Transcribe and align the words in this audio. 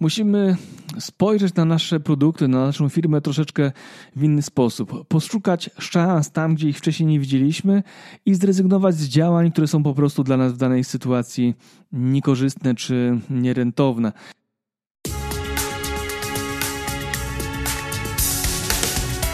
musimy 0.00 0.56
spojrzeć 0.98 1.54
na 1.54 1.64
nasze 1.64 2.00
produkty, 2.00 2.48
na 2.48 2.66
naszą 2.66 2.88
firmę 2.88 3.20
troszeczkę 3.20 3.72
w 4.16 4.22
inny 4.22 4.42
sposób. 4.42 5.08
Poszukać 5.08 5.70
szans 5.78 6.30
tam, 6.30 6.54
gdzie 6.54 6.68
ich 6.68 6.78
wcześniej 6.78 7.06
nie 7.06 7.20
widzieliśmy 7.20 7.82
i 8.26 8.34
zrezygnować 8.34 8.94
z 8.94 9.08
działań, 9.08 9.52
które 9.52 9.66
są 9.66 9.82
po 9.82 9.94
prostu 9.94 10.24
dla 10.24 10.36
nas 10.36 10.52
w 10.52 10.56
danej 10.56 10.84
sytuacji 10.84 11.54
niekorzystne 11.92 12.74
czy 12.74 13.18
nierentowne. 13.30 14.12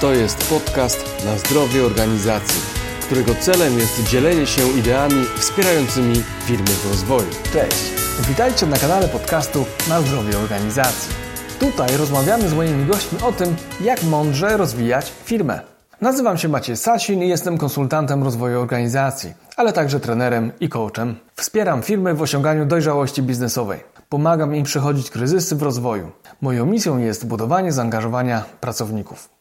To 0.01 0.13
jest 0.13 0.49
podcast 0.51 1.25
na 1.25 1.39
zdrowie 1.39 1.87
organizacji, 1.87 2.61
którego 3.07 3.35
celem 3.35 3.79
jest 3.79 4.11
dzielenie 4.11 4.47
się 4.47 4.69
ideami 4.79 5.25
wspierającymi 5.37 6.15
firmy 6.47 6.67
w 6.67 6.87
rozwoju. 6.91 7.31
Cześć, 7.53 8.02
witajcie 8.21 8.67
na 8.67 8.77
kanale 8.77 9.09
podcastu 9.09 9.65
na 9.89 10.01
zdrowie 10.01 10.39
organizacji. 10.39 11.15
Tutaj 11.61 11.97
rozmawiamy 11.97 12.49
z 12.49 12.55
moimi 12.55 12.87
gośćmi 12.87 13.19
o 13.23 13.33
tym, 13.33 13.57
jak 13.81 14.03
mądrze 14.03 14.57
rozwijać 14.57 15.13
firmę. 15.25 15.61
Nazywam 16.01 16.39
się 16.39 16.49
Maciej 16.49 16.77
Sasin 16.77 17.23
i 17.23 17.29
jestem 17.29 17.59
konsultantem 17.59 18.23
rozwoju 18.23 18.61
organizacji, 18.61 19.35
ale 19.57 19.73
także 19.73 20.01
trenerem 20.01 20.53
i 20.61 20.69
coachem. 20.69 21.17
Wspieram 21.35 21.83
firmy 21.83 22.15
w 22.15 22.23
osiąganiu 22.23 22.67
dojrzałości 22.67 23.23
biznesowej. 23.23 23.81
Pomagam 24.09 24.55
im 24.55 24.65
przechodzić 24.65 25.11
kryzysy 25.11 25.57
w 25.57 25.63
rozwoju. 25.63 26.11
Moją 26.41 26.67
misją 26.67 26.99
jest 26.99 27.27
budowanie 27.27 27.73
zaangażowania 27.73 28.45
pracowników. 28.61 29.32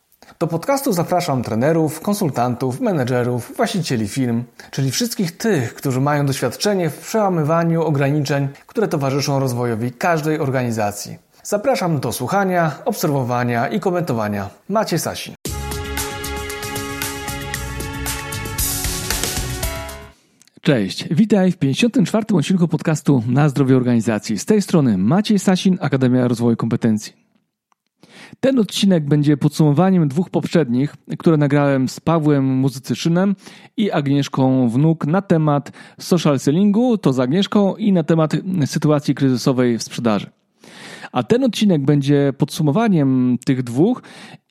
Do 0.42 0.48
podcastu 0.48 0.94
zapraszam 0.94 1.44
trenerów, 1.44 2.02
konsultantów, 2.02 2.80
menedżerów, 2.80 3.54
właścicieli 3.58 4.08
firm, 4.08 4.44
czyli 4.72 4.92
wszystkich 4.92 5.38
tych, 5.38 5.74
którzy 5.74 6.02
mają 6.02 6.26
doświadczenie 6.26 6.90
w 6.90 6.98
przełamywaniu 6.98 7.84
ograniczeń, 7.84 8.48
które 8.68 8.88
towarzyszą 8.88 9.40
rozwojowi 9.40 9.92
każdej 9.92 10.40
organizacji. 10.40 11.18
Zapraszam 11.44 12.00
do 12.00 12.12
słuchania, 12.12 12.72
obserwowania 12.86 13.68
i 13.68 13.80
komentowania. 13.80 14.50
Macie 14.70 15.00
Sasin. 15.00 15.34
Cześć, 20.62 21.14
witaj 21.14 21.52
w 21.52 21.58
54. 21.58 22.26
odcinku 22.36 22.68
podcastu 22.68 23.24
Na 23.28 23.50
zdrowie 23.50 23.78
organizacji. 23.78 24.40
Z 24.40 24.46
tej 24.46 24.62
strony 24.62 24.98
Maciej 24.98 25.40
Sasin, 25.40 25.78
Akademia 25.82 26.28
Rozwoju 26.28 26.58
Kompetencji. 26.58 27.31
Ten 28.40 28.60
odcinek 28.60 29.06
będzie 29.06 29.38
podsumowaniem 29.38 30.08
dwóch 30.08 30.30
poprzednich, 30.30 30.96
które 31.20 31.38
nagrałem 31.38 31.90
z 31.90 32.00
Pawłem 32.00 32.46
Muzycyszynem 32.46 33.36
i 33.78 33.92
Agnieszką 33.92 34.70
Wnuk 34.70 35.06
na 35.06 35.22
temat 35.22 35.72
social 36.00 36.40
sellingu, 36.40 36.98
to 36.98 37.14
z 37.14 37.20
Agnieszką, 37.20 37.76
i 37.76 37.94
na 37.94 38.04
temat 38.04 38.34
sytuacji 38.66 39.16
kryzysowej 39.16 39.78
w 39.78 39.84
sprzedaży. 39.84 40.30
A 41.12 41.24
ten 41.24 41.44
odcinek 41.44 41.86
będzie 41.86 42.34
podsumowaniem 42.38 43.38
tych 43.46 43.64
dwóch 43.64 44.02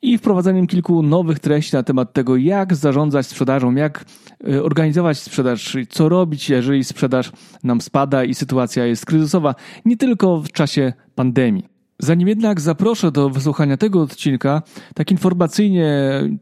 i 0.02 0.18
wprowadzeniem 0.18 0.66
kilku 0.66 1.02
nowych 1.02 1.38
treści 1.38 1.76
na 1.76 1.82
temat 1.82 2.12
tego, 2.12 2.36
jak 2.36 2.74
zarządzać 2.74 3.26
sprzedażą, 3.26 3.74
jak 3.74 4.04
y, 4.48 4.62
organizować 4.62 5.18
sprzedaż, 5.18 5.76
co 5.88 6.08
robić, 6.08 6.50
jeżeli 6.50 6.84
sprzedaż 6.84 7.32
nam 7.64 7.80
spada 7.80 8.24
i 8.24 8.34
sytuacja 8.34 8.86
jest 8.86 9.06
kryzysowa, 9.06 9.54
nie 9.84 9.96
tylko 9.96 10.40
w 10.40 10.52
czasie 10.52 10.92
pandemii. 11.14 11.79
Zanim 12.02 12.28
jednak 12.28 12.60
zaproszę 12.60 13.12
do 13.12 13.30
wysłuchania 13.30 13.76
tego 13.76 14.02
odcinka, 14.02 14.62
tak 14.94 15.10
informacyjnie 15.10 15.90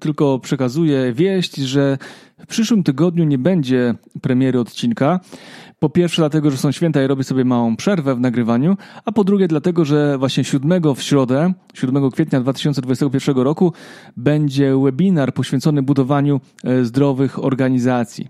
tylko 0.01 0.39
przekazuję 0.39 1.13
wieść, 1.13 1.57
że 1.57 1.99
w 2.39 2.47
przyszłym 2.47 2.83
tygodniu 2.83 3.25
nie 3.25 3.39
będzie 3.39 3.95
premiery 4.23 4.61
odcinka. 4.61 5.21
Po 5.79 5.91
pierwsze 5.91 6.23
dlatego, 6.23 6.51
że 6.51 6.57
są 6.57 6.73
święta 6.73 7.03
i 7.03 7.07
robię 7.07 7.25
sobie 7.25 7.45
małą 7.45 7.77
przerwę 7.77 8.15
w 8.15 8.21
nagrywaniu, 8.21 8.77
a 9.05 9.13
po 9.13 9.25
drugie 9.25 9.49
dlatego, 9.49 9.85
że 9.85 10.19
właśnie 10.19 10.45
7 10.45 10.95
w 10.95 11.03
środę, 11.03 11.53
7 11.75 12.11
kwietnia 12.11 12.41
2021 12.41 13.37
roku 13.37 13.73
będzie 14.17 14.77
webinar 14.85 15.35
poświęcony 15.35 15.83
budowaniu 15.83 16.41
e, 16.65 16.85
zdrowych 16.85 17.45
organizacji. 17.45 18.29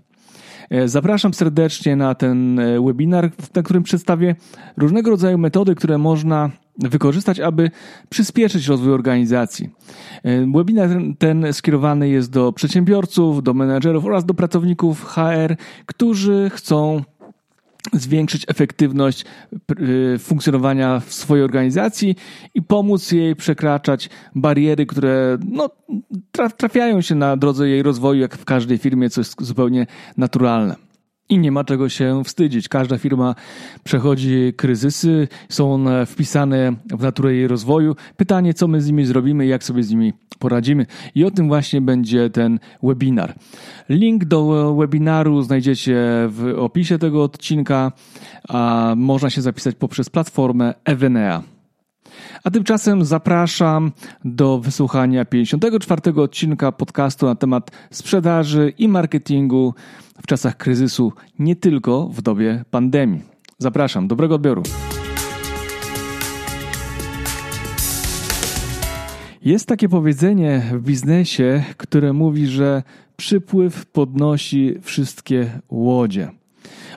E, 0.69 0.87
zapraszam 0.87 1.33
serdecznie 1.33 1.95
na 1.95 2.15
ten 2.15 2.59
e, 2.59 2.81
webinar, 2.81 3.31
na 3.55 3.63
którym 3.63 3.83
przedstawię 3.83 4.35
różnego 4.77 5.09
rodzaju 5.09 5.37
metody, 5.37 5.75
które 5.75 5.97
można 5.97 6.49
wykorzystać, 6.79 7.39
aby 7.39 7.71
przyspieszyć 8.09 8.67
rozwój 8.67 8.93
organizacji. 8.93 9.69
E, 10.23 10.51
webinar 10.51 10.89
ten 11.17 11.53
skierowany 11.53 12.09
jest 12.09 12.31
do 12.31 12.53
przedsiębiorców, 12.53 13.43
do 13.43 13.53
menedżerów 13.53 14.05
oraz 14.05 14.25
do 14.25 14.33
pracowników 14.33 15.05
HR, 15.05 15.55
którzy 15.85 16.51
chcą 16.53 17.03
zwiększyć 17.93 18.45
efektywność 18.47 19.25
funkcjonowania 20.19 20.99
w 20.99 21.13
swojej 21.13 21.45
organizacji 21.45 22.15
i 22.53 22.61
pomóc 22.61 23.11
jej 23.11 23.35
przekraczać 23.35 24.09
bariery, 24.35 24.85
które 24.85 25.37
no, 25.45 25.69
trafiają 26.57 27.01
się 27.01 27.15
na 27.15 27.37
drodze 27.37 27.69
jej 27.69 27.83
rozwoju, 27.83 28.21
jak 28.21 28.37
w 28.37 28.45
każdej 28.45 28.77
firmie, 28.77 29.09
co 29.09 29.21
jest 29.21 29.35
zupełnie 29.41 29.87
naturalne. 30.17 30.88
I 31.29 31.37
nie 31.37 31.51
ma 31.51 31.63
czego 31.63 31.89
się 31.89 32.23
wstydzić. 32.23 32.69
Każda 32.69 32.97
firma 32.97 33.35
przechodzi 33.83 34.53
kryzysy, 34.57 35.27
są 35.49 35.73
one 35.73 36.05
wpisane 36.05 36.73
w 36.97 37.03
naturę 37.03 37.35
jej 37.35 37.47
rozwoju. 37.47 37.95
Pytanie, 38.17 38.53
co 38.53 38.67
my 38.67 38.81
z 38.81 38.87
nimi 38.87 39.05
zrobimy 39.05 39.45
i 39.45 39.49
jak 39.49 39.63
sobie 39.63 39.83
z 39.83 39.91
nimi 39.91 40.13
poradzimy. 40.39 40.85
I 41.15 41.25
o 41.25 41.31
tym 41.31 41.47
właśnie 41.47 41.81
będzie 41.81 42.29
ten 42.29 42.59
webinar. 42.83 43.35
Link 43.89 44.25
do 44.25 44.75
webinaru 44.75 45.41
znajdziecie 45.41 45.95
w 46.27 46.53
opisie 46.57 46.99
tego 46.99 47.23
odcinka, 47.23 47.91
można 48.95 49.29
się 49.29 49.41
zapisać 49.41 49.75
poprzez 49.75 50.09
platformę 50.09 50.73
Evenea. 50.85 51.43
A 52.43 52.51
tymczasem 52.51 53.05
zapraszam 53.05 53.91
do 54.25 54.59
wysłuchania 54.59 55.25
54 55.25 56.21
odcinka 56.21 56.71
podcastu 56.71 57.25
na 57.25 57.35
temat 57.35 57.71
sprzedaży 57.91 58.73
i 58.77 58.87
marketingu 58.87 59.73
w 60.21 60.27
czasach 60.27 60.57
kryzysu, 60.57 61.13
nie 61.39 61.55
tylko 61.55 62.07
w 62.07 62.21
dobie 62.21 62.65
pandemii. 62.71 63.21
Zapraszam, 63.57 64.07
dobrego 64.07 64.35
odbioru. 64.35 64.63
Jest 69.41 69.67
takie 69.67 69.89
powiedzenie 69.89 70.61
w 70.73 70.81
biznesie, 70.81 71.63
które 71.77 72.13
mówi, 72.13 72.47
że 72.47 72.83
przypływ 73.17 73.85
podnosi 73.85 74.75
wszystkie 74.81 75.49
łodzie. 75.69 76.38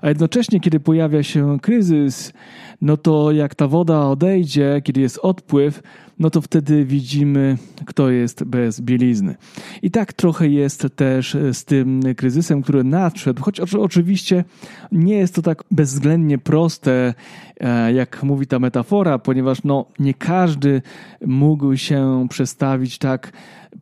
A 0.02 0.08
jednocześnie, 0.08 0.60
kiedy 0.60 0.80
pojawia 0.80 1.22
się 1.22 1.60
kryzys, 1.60 2.32
no 2.80 2.96
to 2.96 3.32
jak 3.32 3.54
ta 3.54 3.68
woda 3.68 4.06
odejdzie, 4.06 4.80
kiedy 4.84 5.00
jest 5.00 5.18
odpływ, 5.18 5.82
no 6.18 6.30
to 6.30 6.40
wtedy 6.40 6.84
widzimy, 6.84 7.58
kto 7.86 8.10
jest 8.10 8.44
bez 8.44 8.80
bielizny. 8.80 9.34
I 9.82 9.90
tak 9.90 10.12
trochę 10.12 10.48
jest 10.48 10.86
też 10.96 11.36
z 11.52 11.64
tym 11.64 12.00
kryzysem, 12.16 12.62
który 12.62 12.84
nadszedł, 12.84 13.42
choć 13.42 13.60
oczywiście 13.60 14.44
nie 14.92 15.14
jest 15.14 15.34
to 15.34 15.42
tak 15.42 15.64
bezwzględnie 15.70 16.38
proste, 16.38 17.14
e, 17.60 17.92
jak 17.92 18.22
mówi 18.22 18.46
ta 18.46 18.58
metafora, 18.58 19.18
ponieważ 19.18 19.62
no, 19.64 19.86
nie 19.98 20.14
każdy 20.14 20.82
mógł 21.26 21.76
się 21.76 22.26
przestawić 22.30 22.98
tak 22.98 23.32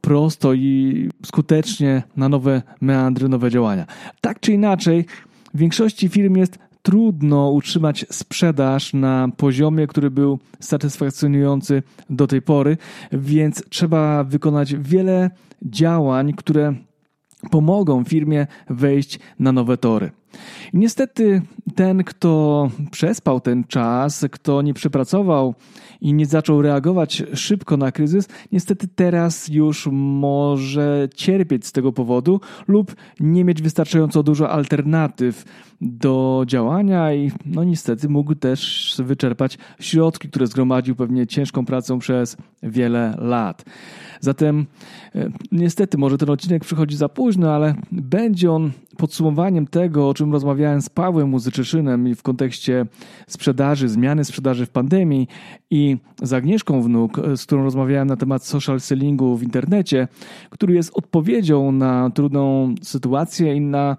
prosto 0.01 0.55
i 0.55 1.09
skutecznie 1.25 2.03
na 2.17 2.29
nowe 2.29 2.63
meandry, 2.81 3.29
nowe 3.29 3.51
działania. 3.51 3.87
Tak 4.21 4.41
czy 4.41 4.53
inaczej, 4.53 5.05
w 5.55 5.59
większości 5.59 6.09
firm 6.09 6.37
jest 6.37 6.59
trudno 6.83 7.51
utrzymać 7.51 8.07
sprzedaż 8.11 8.95
na 8.95 9.29
poziomie, 9.37 9.87
który 9.87 10.11
był 10.11 10.39
satysfakcjonujący 10.61 11.83
do 12.11 12.27
tej 12.27 12.43
pory, 12.43 12.77
więc 13.13 13.65
trzeba 13.69 14.25
wykonać 14.25 14.75
wiele 14.75 15.31
działań, 15.63 16.33
które 16.33 16.75
pomogą 17.51 18.05
firmie 18.05 18.47
wejść 18.71 19.19
na 19.39 19.53
nowe 19.53 19.77
tory. 19.77 20.11
I 20.73 20.79
niestety 20.79 21.43
ten, 21.75 22.05
kto 22.05 22.71
przespał 22.91 23.41
ten 23.41 23.65
czas, 23.65 24.27
kto 24.31 24.63
nie 24.63 24.75
przepracował 24.75 25.55
i 26.01 26.15
nie 26.15 26.27
zaczął 26.27 26.63
reagować 26.63 27.23
szybko 27.35 27.77
na 27.77 27.93
kryzys, 27.93 28.29
niestety 28.53 28.89
teraz 28.89 29.49
już 29.49 29.89
może 29.93 31.09
cierpieć 31.15 31.67
z 31.67 31.73
tego 31.73 31.93
powodu 31.93 32.41
lub 32.69 32.95
nie 33.21 33.45
mieć 33.45 33.63
wystarczająco 33.63 34.23
dużo 34.23 34.51
alternatyw 34.51 35.45
do 35.81 36.45
działania 36.47 37.15
i 37.15 37.33
no 37.47 37.65
niestety 37.65 38.09
mógł 38.09 38.35
też 38.35 38.95
wyczerpać 39.05 39.59
środki, 39.81 40.29
które 40.29 40.47
zgromadził 40.47 40.97
pewnie 40.97 41.27
ciężką 41.27 41.67
pracą 41.67 41.99
przez 41.99 42.37
wiele 42.63 43.15
lat. 43.19 43.65
Zatem 44.21 44.67
e, 45.15 45.31
niestety 45.53 45.99
może 45.99 46.19
ten 46.19 46.31
odcinek 46.31 46.65
przychodzi 46.65 46.97
za 46.97 47.09
późno, 47.09 47.55
ale 47.55 47.75
będzie 47.93 48.53
on 48.53 48.71
podsumowaniem 48.97 49.67
tego, 49.67 50.09
o 50.09 50.15
czym 50.21 50.33
rozmawiałem 50.33 50.83
z 50.83 50.89
Pawłem 50.89 51.29
Muzyczyszynem 51.29 52.15
w 52.15 52.23
kontekście 52.23 52.87
sprzedaży, 53.29 53.89
zmiany 53.89 54.25
sprzedaży 54.25 54.67
w 54.67 54.71
pandemii 54.71 55.29
i 55.71 55.97
z 56.23 56.33
Agnieszką 56.33 56.83
Wnuk, 56.83 57.21
z 57.37 57.47
którą 57.47 57.63
rozmawiałem 57.63 58.09
na 58.09 58.17
temat 58.17 58.45
social 58.45 58.81
sellingu 58.81 59.37
w 59.37 59.43
internecie, 59.43 60.09
który 60.51 60.75
jest 60.75 60.91
odpowiedzią 60.95 61.73
na 61.73 62.11
trudną 62.11 62.75
sytuację 62.83 63.55
i 63.55 63.61
na 63.61 63.97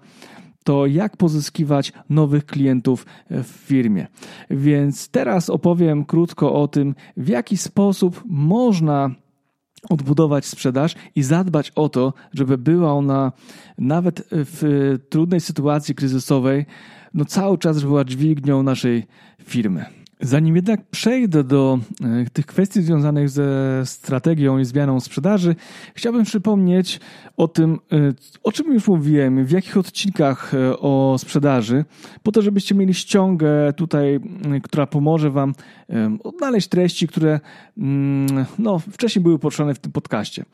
to 0.64 0.86
jak 0.86 1.16
pozyskiwać 1.16 1.92
nowych 2.10 2.46
klientów 2.46 3.06
w 3.30 3.46
firmie. 3.46 4.06
Więc 4.50 5.08
teraz 5.08 5.50
opowiem 5.50 6.04
krótko 6.04 6.52
o 6.54 6.68
tym, 6.68 6.94
w 7.16 7.28
jaki 7.28 7.56
sposób 7.56 8.22
można 8.26 9.10
odbudować 9.90 10.46
sprzedaż 10.46 10.94
i 11.14 11.22
zadbać 11.22 11.72
o 11.74 11.88
to, 11.88 12.12
żeby 12.32 12.58
była 12.58 12.92
ona 12.92 13.32
nawet 13.78 14.28
w 14.30 14.98
trudnej 15.10 15.40
sytuacji 15.40 15.94
kryzysowej, 15.94 16.66
no 17.14 17.24
cały 17.24 17.58
czas 17.58 17.82
była 17.82 18.04
dźwignią 18.04 18.62
naszej 18.62 19.06
firmy. 19.44 19.84
Zanim 20.24 20.56
jednak 20.56 20.86
przejdę 20.90 21.44
do 21.44 21.78
e, 22.00 22.30
tych 22.32 22.46
kwestii 22.46 22.82
związanych 22.82 23.28
ze 23.28 23.46
strategią 23.84 24.58
i 24.58 24.64
zmianą 24.64 25.00
sprzedaży, 25.00 25.56
chciałbym 25.94 26.24
przypomnieć 26.24 27.00
o 27.36 27.48
tym, 27.48 27.78
e, 27.92 27.96
o 28.42 28.52
czym 28.52 28.74
już 28.74 28.88
mówiłem, 28.88 29.46
w 29.46 29.50
jakich 29.50 29.76
odcinkach 29.76 30.54
e, 30.54 30.78
o 30.78 31.16
sprzedaży, 31.18 31.84
po 32.22 32.32
to, 32.32 32.42
żebyście 32.42 32.74
mieli 32.74 32.94
ściągę 32.94 33.72
tutaj, 33.76 34.20
która 34.62 34.86
pomoże 34.86 35.30
Wam 35.30 35.54
odnaleźć 36.24 36.68
treści, 36.68 37.08
które 37.08 37.40
mm, 37.78 38.44
no, 38.58 38.78
wcześniej 38.78 39.22
były 39.22 39.38
poruszane 39.38 39.74
w 39.74 39.78
tym 39.78 39.92
podcaście. 39.92 40.44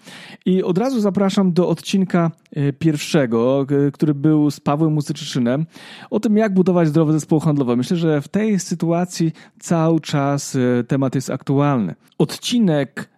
I 0.46 0.62
od 0.62 0.78
razu 0.78 1.00
zapraszam 1.00 1.52
do 1.52 1.68
odcinka 1.68 2.30
pierwszego, 2.78 3.66
który 3.92 4.14
był 4.14 4.50
z 4.50 4.60
Pawłem 4.60 4.92
Musyczyczynem, 4.92 5.66
o 6.10 6.20
tym, 6.20 6.36
jak 6.36 6.54
budować 6.54 6.88
zdrowe 6.88 7.12
zespoły 7.12 7.40
handlowe. 7.40 7.76
Myślę, 7.76 7.96
że 7.96 8.20
w 8.20 8.28
tej 8.28 8.58
sytuacji 8.58 9.32
cały 9.58 10.00
czas 10.00 10.56
e, 10.56 10.84
temat 10.84 11.14
jest 11.14 11.30
aktualny. 11.30 11.94
Odcinek 12.18 13.08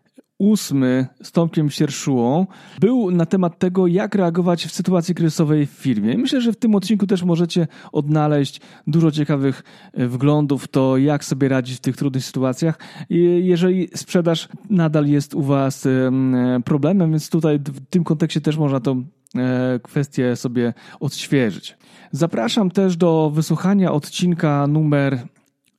ósmy 0.41 1.07
z 1.23 1.33
Tomkiem 1.33 1.71
Sierszułą 1.71 2.47
był 2.81 3.11
na 3.11 3.27
temat 3.27 3.59
tego, 3.59 3.87
jak 3.87 4.15
reagować 4.15 4.67
w 4.67 4.73
sytuacji 4.73 5.15
kryzysowej 5.15 5.67
w 5.67 5.71
firmie. 5.71 6.19
Myślę, 6.19 6.41
że 6.41 6.53
w 6.53 6.57
tym 6.57 6.75
odcinku 6.75 7.07
też 7.07 7.23
możecie 7.23 7.67
odnaleźć 7.93 8.61
dużo 8.87 9.11
ciekawych 9.11 9.63
e, 9.93 10.07
wglądów 10.07 10.65
w 10.65 10.69
to, 10.69 10.97
jak 10.97 11.25
sobie 11.25 11.49
radzić 11.49 11.77
w 11.77 11.81
tych 11.81 11.97
trudnych 11.97 12.25
sytuacjach. 12.25 12.79
Jeżeli 13.41 13.89
sprzedaż 13.95 14.49
nadal 14.71 15.07
jest 15.07 15.35
u 15.35 15.43
Was 15.43 15.87
e, 15.87 16.11
problemem, 16.65 17.11
więc 17.11 17.31
tutaj 17.31 17.59
w 17.59 17.87
tym 17.91 18.05
kontekście 18.05 18.41
też 18.41 18.57
można 18.57 18.81
tą 18.81 19.05
kwestię 19.83 20.37
sobie 20.37 20.75
odświeżyć. 21.01 21.77
Zapraszam 22.13 22.71
też 22.71 22.97
do 22.97 23.31
wysłuchania 23.35 23.93
odcinka 23.93 24.67
numer 24.67 25.19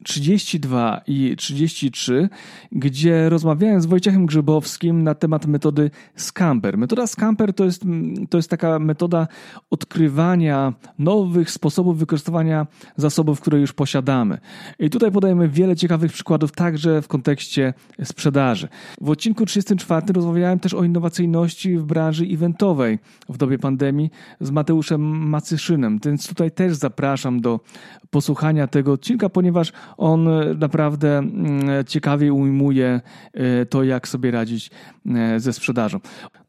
32 0.03 1.01
i 1.07 1.35
33, 1.37 2.29
gdzie 2.71 3.29
rozmawiałem 3.29 3.81
z 3.81 3.85
Wojciechem 3.85 4.25
Grzybowskim 4.25 5.03
na 5.03 5.15
temat 5.15 5.45
metody 5.45 5.91
Scamper. 6.15 6.77
Metoda 6.77 7.07
Scamper 7.07 7.53
to 7.53 7.65
jest, 7.65 7.83
to 8.29 8.37
jest 8.37 8.49
taka 8.49 8.79
metoda 8.79 9.27
odkrywania 9.69 10.73
nowych 10.99 11.51
sposobów 11.51 11.97
wykorzystywania 11.97 12.67
zasobów, 12.95 13.41
które 13.41 13.59
już 13.59 13.73
posiadamy. 13.73 14.37
I 14.79 14.89
tutaj 14.89 15.11
podajemy 15.11 15.49
wiele 15.49 15.75
ciekawych 15.75 16.13
przykładów, 16.13 16.51
także 16.51 17.01
w 17.01 17.07
kontekście 17.07 17.73
sprzedaży. 18.03 18.67
W 19.01 19.09
odcinku 19.09 19.45
34 19.45 20.13
rozmawiałem 20.13 20.59
też 20.59 20.73
o 20.73 20.83
innowacyjności 20.83 21.77
w 21.77 21.83
branży 21.83 22.25
eventowej 22.25 22.99
w 23.29 23.37
dobie 23.37 23.59
pandemii 23.59 24.09
z 24.39 24.51
Mateuszem 24.51 25.01
Macyszynem, 25.29 25.99
więc 26.05 26.27
tutaj 26.27 26.51
też 26.51 26.75
zapraszam 26.75 27.41
do 27.41 27.59
posłuchania 28.09 28.67
tego 28.67 28.91
odcinka, 28.91 29.29
ponieważ 29.29 29.71
on 29.97 30.29
naprawdę 30.59 31.17
mm, 31.17 31.85
ciekawie 31.85 32.33
ujmuje 32.33 33.01
e, 33.33 33.65
to, 33.65 33.83
jak 33.83 34.07
sobie 34.07 34.31
radzić 34.31 34.71
e, 35.15 35.39
ze 35.39 35.53
sprzedażą. 35.53 35.99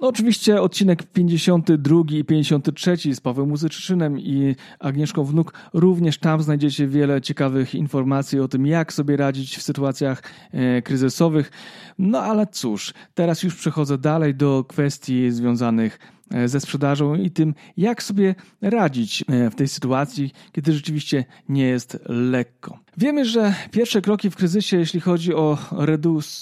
No, 0.01 0.09
oczywiście 0.09 0.63
odcinek 0.63 1.03
52 1.03 1.97
i 2.11 2.25
53 2.25 2.97
z 3.15 3.21
Pawłem 3.21 3.49
Muzyczczynem 3.49 4.21
i 4.21 4.57
Agnieszką 4.79 5.25
Wnuk, 5.25 5.55
również 5.73 6.19
tam 6.19 6.43
znajdziecie 6.43 6.87
wiele 6.87 7.21
ciekawych 7.21 7.75
informacji 7.75 8.41
o 8.41 8.49
tym, 8.49 8.67
jak 8.67 8.93
sobie 8.93 9.17
radzić 9.17 9.57
w 9.57 9.63
sytuacjach 9.63 10.23
e, 10.53 10.83
kryzysowych. 10.83 11.51
No 11.99 12.19
ale 12.21 12.47
cóż, 12.47 12.95
teraz 13.15 13.43
już 13.43 13.55
przechodzę 13.55 13.99
dalej 13.99 14.35
do 14.35 14.65
kwestii 14.69 15.31
związanych 15.31 15.99
E, 16.22 16.22
ze 16.47 16.61
sprzedażą 16.61 17.15
i 17.15 17.31
tym, 17.31 17.55
jak 17.77 18.03
sobie 18.03 18.35
radzić 18.61 19.25
e, 19.29 19.51
w 19.51 19.55
tej 19.55 19.69
sytuacji, 19.69 20.33
kiedy 20.53 20.73
rzeczywiście 20.73 21.25
nie 21.49 21.65
jest 21.65 21.99
lekko. 22.09 22.79
Wiemy, 22.97 23.25
że 23.25 23.55
pierwsze 23.71 24.03
kroki 24.03 24.31
w 24.31 24.37
kryzysie, 24.37 24.77
jeśli 24.77 25.01
chodzi 25.01 25.35
o 25.35 25.59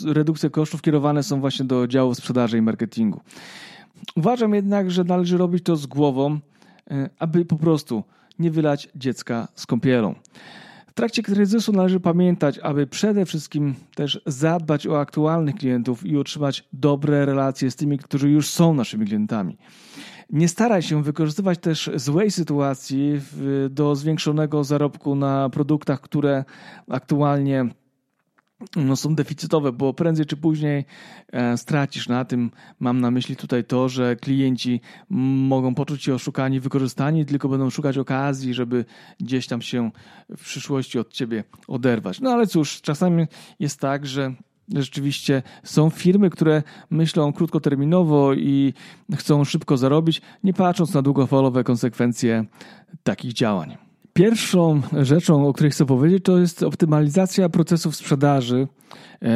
redukcję 0.07 0.51
kosztów, 0.51 0.83
kierowane 0.83 1.23
są 1.23 1.41
właśnie 1.41 1.65
do 1.65 1.87
działu 1.87 2.15
sprzedaży 2.15 2.59
i 2.59 2.63
marketingu. 2.63 3.21
Uważam 4.17 4.55
jednak, 4.55 4.91
że 4.91 5.05
należy 5.05 5.39
robić 5.39 5.65
to 5.65 5.77
z 5.77 5.87
głową, 5.87 6.39
e, 6.91 7.11
aby 7.19 7.45
po 7.45 7.57
prostu 7.57 8.05
nie 8.39 8.51
wylać 8.51 8.89
dziecka 8.95 9.49
z 9.55 9.67
kąpielą. 9.67 10.15
Trakcie 11.01 11.23
kryzysu 11.23 11.73
należy 11.73 12.01
pamiętać, 12.01 12.59
aby 12.59 12.87
przede 12.87 13.27
wszystkim 13.27 13.75
też 13.95 14.21
zadbać 14.27 14.87
o 14.87 15.01
aktualnych 15.01 15.55
klientów 15.55 16.07
i 16.07 16.17
utrzymać 16.17 16.69
dobre 16.73 17.27
relacje 17.27 17.71
z 17.71 17.77
tymi, 17.77 17.99
którzy 17.99 18.31
już 18.31 18.49
są 18.49 18.75
naszymi 18.75 19.07
klientami. 19.07 19.59
Nie 20.31 20.49
staraj 20.49 20.83
się 20.83 21.03
wykorzystywać 21.03 21.59
też 21.59 21.91
złej 21.95 22.31
sytuacji 22.31 23.21
do 23.71 23.97
zwiększonego 23.97 24.65
zarobku 24.65 25.15
na 25.15 25.51
produktach, 25.51 26.01
które 26.01 26.45
aktualnie 26.89 27.69
no, 28.77 28.97
są 28.97 29.15
deficytowe, 29.15 29.73
bo 29.73 29.95
prędzej 29.95 30.27
czy 30.27 30.37
później 30.37 30.85
e, 31.33 31.57
stracisz 31.57 32.09
na 32.09 32.25
tym. 32.25 32.51
Mam 32.81 33.01
na 33.01 33.11
myśli 33.11 33.37
tutaj 33.37 33.65
to, 33.65 33.89
że 33.89 34.17
klienci 34.17 34.81
mogą 35.11 35.75
poczuć 35.75 36.05
się 36.05 36.15
oszukani, 36.15 36.61
wykorzystani, 36.61 37.27
tylko 37.27 37.49
będą 37.49 37.71
szukać 37.71 37.99
okazji, 37.99 38.55
żeby 38.55 38.85
gdzieś 39.21 39.47
tam 39.47 39.63
się 39.63 39.91
w 40.37 40.43
przyszłości 40.43 40.99
od 40.99 41.13
ciebie 41.13 41.45
oderwać. 41.69 42.21
No 42.21 42.31
ale 42.31 42.47
cóż, 42.47 42.81
czasami 42.81 43.27
jest 43.59 43.81
tak, 43.81 44.07
że 44.07 44.35
rzeczywiście 44.75 45.43
są 45.65 45.91
firmy, 45.91 46.31
które 46.31 46.63
myślą 46.91 47.33
krótkoterminowo 47.33 48.35
i 48.35 48.75
chcą 49.17 49.45
szybko 49.45 49.77
zarobić, 49.77 50.23
nie 50.45 50.53
patrząc 50.53 50.95
na 50.95 51.03
długofalowe 51.03 51.65
konsekwencje 51.65 52.45
takich 53.03 53.33
działań. 53.33 53.90
Pierwszą 54.13 54.81
rzeczą, 55.03 55.49
o 55.49 55.53
której 55.53 55.71
chcę 55.71 55.87
powiedzieć, 55.87 56.25
to 56.25 56.39
jest 56.39 56.63
optymalizacja 56.63 57.49
procesów 57.49 57.97
sprzedaży 57.97 58.69
e, 59.23 59.29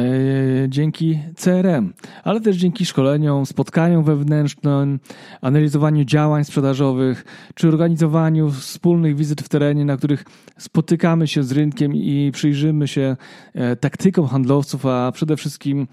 dzięki 0.69 1.19
CRM, 1.35 1.93
ale 2.23 2.41
też 2.41 2.55
dzięki 2.55 2.85
szkoleniom, 2.85 3.45
spotkaniom 3.45 4.03
wewnętrznym, 4.03 4.99
analizowaniu 5.41 6.05
działań 6.05 6.43
sprzedażowych, 6.43 7.25
czy 7.53 7.67
organizowaniu 7.67 8.51
wspólnych 8.51 9.15
wizyt 9.15 9.41
w 9.41 9.49
terenie, 9.49 9.85
na 9.85 9.97
których 9.97 10.25
spotykamy 10.57 11.27
się 11.27 11.43
z 11.43 11.51
rynkiem 11.51 11.95
i 11.95 12.31
przyjrzymy 12.33 12.87
się 12.87 13.17
e, 13.53 13.75
taktykom 13.75 14.27
handlowców, 14.27 14.85
a 14.85 15.11
przede 15.11 15.37
wszystkim 15.37 15.87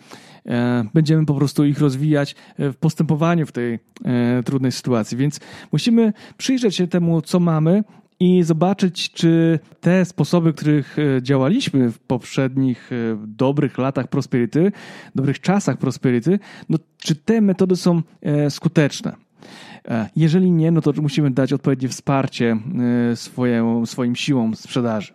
e, 0.47 0.85
będziemy 0.95 1.27
po 1.27 1.35
prostu 1.35 1.65
ich 1.65 1.79
rozwijać 1.79 2.35
w 2.59 2.75
postępowaniu 2.77 3.47
w 3.47 3.53
tej 3.53 3.79
trudnej 4.45 4.73
sytuacji. 4.73 5.17
Więc 5.17 5.41
musimy 5.73 6.13
przyjrzeć 6.37 6.77
się 6.77 6.87
temu, 6.87 7.23
co 7.23 7.41
mamy, 7.41 7.85
i 8.23 8.43
zobaczyć, 8.43 9.11
czy 9.11 9.59
te 9.81 10.05
sposoby, 10.05 10.53
których 10.53 10.97
e, 10.99 11.23
działaliśmy 11.23 11.91
w 11.93 11.99
poprzednich 11.99 12.91
e, 12.93 12.97
dobrych 13.27 13.79
latach 13.79 14.09
prosperity, 14.09 14.73
dobrych 15.15 15.41
czasach 15.41 15.79
prosperity, 15.79 16.39
no, 16.69 16.79
czy 16.99 17.15
te 17.15 17.41
metody 17.41 17.77
są 17.77 18.03
e, 18.23 18.51
skuteczne. 18.51 19.17
Jeżeli 20.17 20.51
nie, 20.51 20.71
no 20.71 20.81
to 20.81 20.93
musimy 21.03 21.31
dać 21.31 21.53
odpowiednie 21.53 21.89
wsparcie 21.89 22.57
swoim, 23.15 23.87
swoim 23.87 24.17
siłom 24.17 24.57
sprzedaży. 24.57 25.13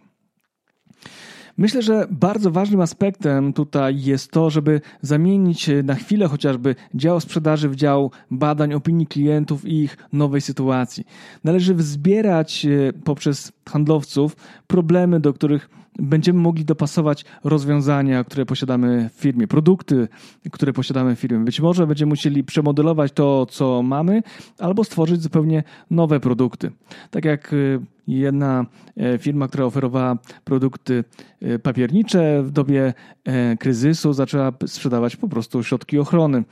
Myślę, 1.57 1.81
że 1.81 2.07
bardzo 2.11 2.51
ważnym 2.51 2.81
aspektem 2.81 3.53
tutaj 3.53 4.01
jest 4.01 4.31
to, 4.31 4.49
żeby 4.49 4.81
zamienić 5.01 5.69
na 5.83 5.95
chwilę 5.95 6.27
chociażby 6.27 6.75
dział 6.95 7.19
sprzedaży 7.19 7.69
w 7.69 7.75
dział 7.75 8.11
badań 8.31 8.73
opinii 8.73 9.07
klientów 9.07 9.65
i 9.65 9.83
ich 9.83 9.97
nowej 10.13 10.41
sytuacji. 10.41 11.05
Należy 11.43 11.75
wzbierać 11.75 12.65
e, 12.65 12.93
poprzez 12.93 13.51
handlowców 13.69 14.35
problemy, 14.67 15.19
do 15.19 15.33
których 15.33 15.69
będziemy 15.99 16.39
mogli 16.39 16.65
dopasować 16.65 17.25
rozwiązania, 17.43 18.23
które 18.23 18.45
posiadamy 18.45 19.09
w 19.13 19.19
firmie, 19.19 19.47
produkty, 19.47 20.07
które 20.51 20.73
posiadamy 20.73 21.15
w 21.15 21.19
firmie. 21.19 21.45
Być 21.45 21.61
może 21.61 21.87
będziemy 21.87 22.09
musieli 22.09 22.43
przemodelować 22.43 23.11
to, 23.11 23.45
co 23.45 23.83
mamy, 23.83 24.23
albo 24.59 24.83
stworzyć 24.83 25.21
zupełnie 25.21 25.63
nowe 25.91 26.19
produkty. 26.19 26.71
Tak 27.11 27.25
jak 27.25 27.53
y, 27.53 27.79
jedna 28.07 28.65
e, 28.97 29.17
firma, 29.17 29.47
która 29.47 29.65
oferowała 29.65 30.17
produkty 30.43 31.03
e, 31.41 31.59
papiernicze. 31.59 32.43
W 32.43 32.51
dobie 32.51 32.93
e, 33.23 33.57
kryzysu, 33.57 34.13
zaczęła 34.13 34.51
sprzedawać 34.65 35.15
po 35.15 35.27
prostu 35.27 35.63
środki 35.63 35.99
ochrony, 35.99 36.43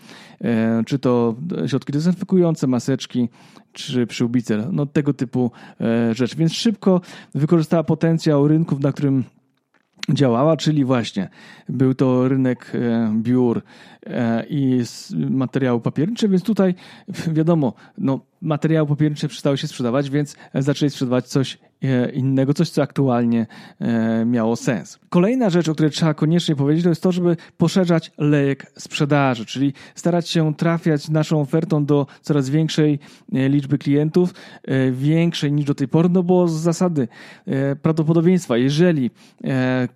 czy 0.85 0.99
to 0.99 1.35
środki 1.67 1.93
dezynfekujące, 1.93 2.67
maseczki, 2.67 3.29
czy 3.73 4.07
przyłbice, 4.07 4.69
no 4.71 4.85
tego 4.85 5.13
typu 5.13 5.51
rzeczy. 6.11 6.35
Więc 6.35 6.53
szybko 6.53 7.01
wykorzystała 7.35 7.83
potencjał 7.83 8.47
rynków, 8.47 8.79
na 8.79 8.91
którym 8.91 9.23
działała, 10.09 10.57
czyli 10.57 10.85
właśnie 10.85 11.29
był 11.69 11.93
to 11.93 12.27
rynek 12.27 12.73
biur 13.13 13.61
i 14.49 14.83
materiału 15.29 15.79
papierniczych, 15.79 16.31
więc 16.31 16.43
tutaj 16.43 16.75
wiadomo, 17.37 17.73
no 17.97 18.19
materiały 18.41 18.87
papiernicze 18.87 19.27
przestały 19.27 19.57
się 19.57 19.67
sprzedawać, 19.67 20.09
więc 20.09 20.35
zaczęli 20.53 20.89
sprzedawać 20.89 21.27
coś 21.27 21.57
e, 21.83 22.11
innego, 22.11 22.53
coś, 22.53 22.69
co 22.69 22.81
aktualnie 22.81 23.47
e, 23.79 24.25
miało 24.25 24.55
sens. 24.55 24.99
Kolejna 25.09 25.49
rzecz, 25.49 25.69
o 25.69 25.73
której 25.73 25.91
trzeba 25.91 26.13
koniecznie 26.13 26.55
powiedzieć, 26.55 26.83
to 26.83 26.89
jest 26.89 27.03
to, 27.03 27.11
żeby 27.11 27.37
poszerzać 27.57 28.11
lejek 28.17 28.71
sprzedaży, 28.77 29.45
czyli 29.45 29.73
starać 29.95 30.29
się 30.29 30.55
trafiać 30.55 31.09
naszą 31.09 31.41
ofertą 31.41 31.85
do 31.85 32.07
coraz 32.21 32.49
większej 32.49 32.99
e, 33.33 33.49
liczby 33.49 33.77
klientów, 33.77 34.33
większej 34.91 35.51
niż 35.51 35.65
do 35.65 35.75
tej 35.75 35.87
pory, 35.87 36.09
no 36.09 36.23
bo 36.23 36.47
z 36.47 36.53
zasady 36.53 37.07
prawdopodobieństwa, 37.81 38.57
jeżeli 38.57 39.11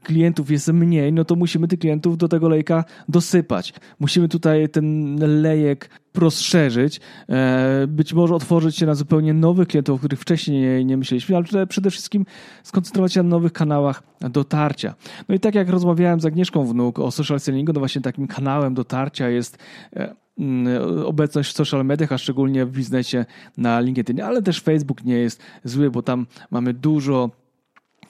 klientów 0.04 0.52
jest 0.52 0.68
mniej, 0.68 1.14
no 1.14 1.26
to 1.26 1.36
musimy 1.36 1.68
tych 1.68 1.80
klientów 1.80 2.18
do 2.18 2.28
tego 2.28 2.50
lejka 2.50 2.84
dosypać. 3.10 3.74
Musimy 4.00 4.28
tutaj 4.28 4.70
ten 4.70 5.16
lejek 5.42 5.90
rozszerzyć, 6.16 7.02
e, 7.30 7.88
być 7.88 8.14
może 8.14 8.36
otworzyć 8.36 8.78
się 8.78 8.86
na 8.86 8.96
zupełnie 8.96 9.34
nowych 9.34 9.68
klientów, 9.68 9.96
o 9.96 10.00
których 10.00 10.20
wcześniej 10.20 10.86
nie 10.86 10.98
myśleliśmy, 10.98 11.38
ale 11.38 11.68
przede 11.68 11.92
wszystkim 11.92 12.26
skoncentrować 12.64 13.14
się 13.14 13.24
na 13.24 13.30
nowych 13.30 13.54
kanałach 13.54 14.04
dotarcia. 14.22 14.96
No 15.30 15.36
i 15.36 15.40
tak 15.40 15.56
jak 15.56 15.70
rozmawiałem 15.70 16.20
z 16.20 16.26
Agnieszką 16.26 16.66
Wnuk 16.66 17.00
o 17.00 17.12
social 17.12 17.40
sellingu, 17.40 17.74
no 17.74 17.80
właśnie 17.80 18.02
takim 18.02 18.28
kanałem 18.28 18.74
dotarcia 18.74 19.30
jest 19.30 19.58
e, 19.96 20.16
mm, 20.40 20.68
obecność 21.06 21.52
w 21.52 21.56
social 21.56 21.86
mediach, 21.86 22.12
a 22.12 22.18
szczególnie 22.18 22.66
w 22.66 22.72
biznesie 22.72 23.26
na 23.58 23.80
LinkedIn, 23.80 24.22
ale 24.22 24.42
też 24.42 24.62
Facebook 24.62 25.04
nie 25.04 25.16
jest 25.16 25.42
zły, 25.64 25.92
bo 25.92 26.02
tam 26.02 26.28
mamy 26.52 26.74
dużo 26.74 27.30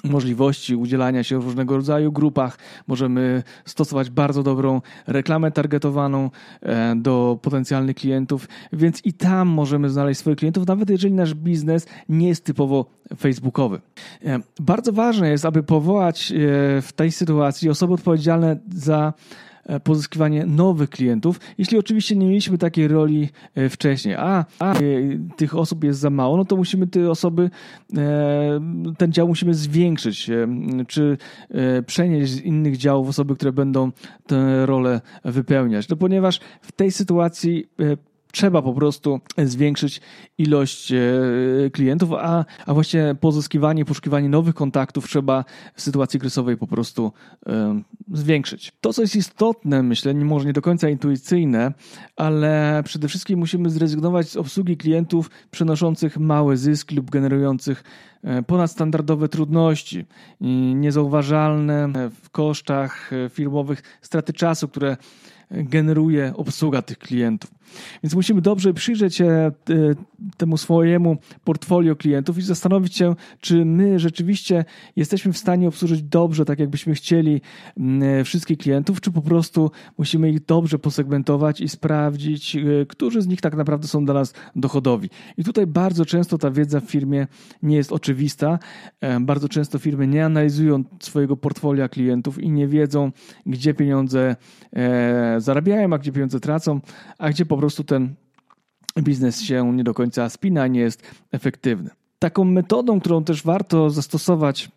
możliwości 0.03 0.75
udzielania 0.75 1.23
się 1.23 1.41
w 1.41 1.45
różnego 1.45 1.75
rodzaju 1.75 2.11
grupach. 2.11 2.57
Możemy 2.87 3.43
stosować 3.65 4.09
bardzo 4.09 4.43
dobrą 4.43 4.81
reklamę 5.07 5.51
targetowaną 5.51 6.29
e, 6.61 6.95
do 6.95 7.39
potencjalnych 7.41 7.95
klientów, 7.95 8.47
więc 8.73 9.05
i 9.05 9.13
tam 9.13 9.47
możemy 9.47 9.89
znaleźć 9.89 10.19
swoich 10.19 10.37
klientów, 10.37 10.67
nawet 10.67 10.89
jeżeli 10.89 11.13
nasz 11.13 11.33
biznes 11.33 11.87
nie 12.09 12.27
jest 12.27 12.45
typowo 12.45 12.85
facebookowy. 13.17 13.81
E, 14.25 14.39
bardzo 14.59 14.93
ważne 14.93 15.29
jest, 15.29 15.45
aby 15.45 15.63
powołać 15.63 16.31
e, 16.31 16.35
w 16.81 16.89
tej 16.95 17.11
sytuacji 17.11 17.69
osoby 17.69 17.93
odpowiedzialne 17.93 18.59
za 18.75 19.13
pozyskiwanie 19.83 20.45
nowych 20.45 20.89
klientów, 20.89 21.39
jeśli 21.57 21.77
oczywiście 21.77 22.15
nie 22.15 22.27
mieliśmy 22.27 22.57
takiej 22.57 22.87
roli 22.87 23.29
e, 23.55 23.69
wcześniej, 23.69 24.15
a, 24.15 24.45
a 24.59 24.73
e, 24.73 24.79
tych 25.37 25.55
osób 25.55 25.83
jest 25.83 25.99
za 25.99 26.09
mało, 26.09 26.37
no 26.37 26.45
to 26.45 26.55
musimy 26.55 26.87
te 26.87 27.11
osoby, 27.11 27.49
ten 28.97 29.11
dział 29.11 29.27
musimy 29.27 29.53
zwiększyć, 29.53 30.29
czy 30.87 31.17
przenieść 31.85 32.31
z 32.31 32.41
innych 32.41 32.77
działów 32.77 33.09
osoby, 33.09 33.35
które 33.35 33.51
będą 33.51 33.91
tę 34.27 34.65
rolę 34.65 35.01
wypełniać. 35.25 35.89
No 35.89 35.95
ponieważ 35.95 36.39
w 36.61 36.71
tej 36.71 36.91
sytuacji 36.91 37.65
trzeba 38.31 38.61
po 38.61 38.73
prostu 38.73 39.19
zwiększyć 39.37 40.01
ilość 40.37 40.91
e, 40.91 40.99
klientów, 41.73 42.09
a, 42.13 42.45
a 42.65 42.73
właśnie 42.73 43.15
pozyskiwanie, 43.19 43.85
poszukiwanie 43.85 44.29
nowych 44.29 44.55
kontaktów 44.55 45.07
trzeba 45.07 45.45
w 45.73 45.81
sytuacji 45.81 46.19
kryzysowej 46.19 46.57
po 46.57 46.67
prostu 46.67 47.11
um, 47.45 47.83
zwiększyć. 48.13 48.71
To, 48.81 48.93
co 48.93 49.01
jest 49.01 49.15
istotne, 49.15 49.83
myślę, 49.83 50.13
może 50.13 50.45
nie 50.45 50.53
do 50.53 50.61
końca 50.61 50.89
intuicyjne, 50.89 51.73
ale 52.15 52.81
przede 52.85 53.07
wszystkim 53.07 53.39
musimy 53.39 53.69
zrezygnować 53.69 54.29
z 54.29 54.37
obsługi 54.37 54.77
klientów 54.77 55.29
przynoszących 55.51 56.17
mały 56.17 56.57
zysk 56.57 56.91
lub 56.91 57.09
generujących 57.09 57.83
e, 58.23 58.43
ponadstandardowe 58.43 59.29
trudności, 59.29 60.05
niezauważalne 60.75 62.09
w 62.23 62.29
kosztach 62.29 63.11
firmowych 63.29 63.83
straty 64.01 64.33
czasu, 64.33 64.67
które 64.67 64.97
generuje 65.51 66.33
obsługa 66.35 66.81
tych 66.81 66.97
klientów. 66.97 67.58
Więc 68.03 68.15
musimy 68.15 68.41
dobrze 68.41 68.73
przyjrzeć 68.73 69.15
się 69.15 69.25
e, 69.25 69.51
temu 70.37 70.57
swojemu 70.57 71.17
portfolio 71.43 71.95
klientów 71.95 72.37
i 72.37 72.41
zastanowić 72.41 72.95
się, 72.95 73.15
czy 73.39 73.65
my 73.65 73.99
rzeczywiście 73.99 74.65
jesteśmy 74.95 75.33
w 75.33 75.37
stanie 75.37 75.67
obsłużyć 75.67 76.03
dobrze, 76.03 76.45
tak 76.45 76.59
jakbyśmy 76.59 76.93
chcieli 76.93 77.41
e, 78.01 78.23
wszystkich 78.23 78.57
klientów, 78.57 79.01
czy 79.01 79.11
po 79.11 79.21
prostu 79.21 79.71
musimy 79.97 80.29
ich 80.29 80.45
dobrze 80.45 80.79
posegmentować 80.79 81.61
i 81.61 81.69
sprawdzić, 81.69 82.55
e, 82.55 82.61
którzy 82.87 83.21
z 83.21 83.27
nich 83.27 83.41
tak 83.41 83.55
naprawdę 83.55 83.87
są 83.87 84.05
dla 84.05 84.13
nas 84.13 84.33
dochodowi. 84.55 85.09
I 85.37 85.43
tutaj 85.43 85.67
bardzo 85.67 86.05
często 86.05 86.37
ta 86.37 86.51
wiedza 86.51 86.79
w 86.79 86.83
firmie 86.83 87.27
nie 87.63 87.75
jest 87.75 87.91
oczywista. 87.91 88.59
Bardzo 89.21 89.49
często 89.49 89.79
firmy 89.79 90.07
nie 90.07 90.25
analizują 90.25 90.83
swojego 90.99 91.37
portfolio 91.37 91.89
klientów 91.89 92.43
i 92.43 92.49
nie 92.49 92.67
wiedzą, 92.67 93.11
gdzie 93.45 93.73
pieniądze 93.73 94.35
zarabiają, 95.37 95.93
a 95.93 95.97
gdzie 95.97 96.11
pieniądze 96.11 96.39
tracą, 96.39 96.79
a 97.17 97.29
gdzie 97.29 97.45
po 97.45 97.57
prostu 97.59 97.83
ten 97.83 98.15
biznes 98.99 99.41
się 99.41 99.75
nie 99.75 99.83
do 99.83 99.93
końca 99.93 100.29
spina, 100.29 100.67
nie 100.67 100.79
jest 100.79 101.01
efektywny. 101.31 101.89
Taką 102.19 102.43
metodą, 102.43 102.99
którą 102.99 103.23
też 103.23 103.43
warto 103.43 103.89
zastosować, 103.89 104.69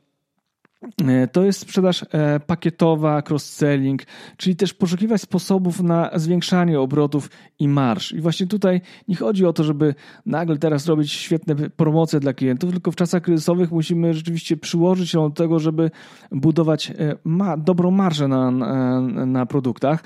e, 1.08 1.28
to 1.28 1.44
jest 1.44 1.60
sprzedaż 1.60 2.04
e, 2.12 2.40
pakietowa, 2.40 3.20
cross-selling, 3.20 3.98
czyli 4.36 4.56
też 4.56 4.74
poszukiwać 4.74 5.20
sposobów 5.20 5.80
na 5.80 6.10
zwiększanie 6.14 6.80
obrotów 6.80 7.30
i 7.58 7.68
marsz. 7.68 8.12
I 8.12 8.20
właśnie 8.20 8.46
tutaj 8.46 8.80
nie 9.08 9.16
chodzi 9.16 9.46
o 9.46 9.52
to, 9.52 9.64
żeby 9.64 9.94
nagle 10.26 10.58
teraz 10.58 10.86
robić 10.86 11.12
świetne 11.12 11.54
promocje 11.54 12.20
dla 12.20 12.32
klientów, 12.32 12.70
tylko 12.70 12.92
w 12.92 12.96
czasach 12.96 13.22
kryzysowych 13.22 13.70
musimy 13.70 14.14
rzeczywiście 14.14 14.56
przyłożyć 14.56 15.10
się 15.10 15.18
do 15.18 15.30
tego, 15.30 15.58
żeby 15.58 15.90
budować 16.30 16.90
e, 16.90 16.94
ma 17.24 17.56
dobrą 17.56 17.90
marżę 17.90 18.28
na, 18.28 18.50
na, 18.50 19.00
na 19.26 19.46
produktach. 19.46 20.02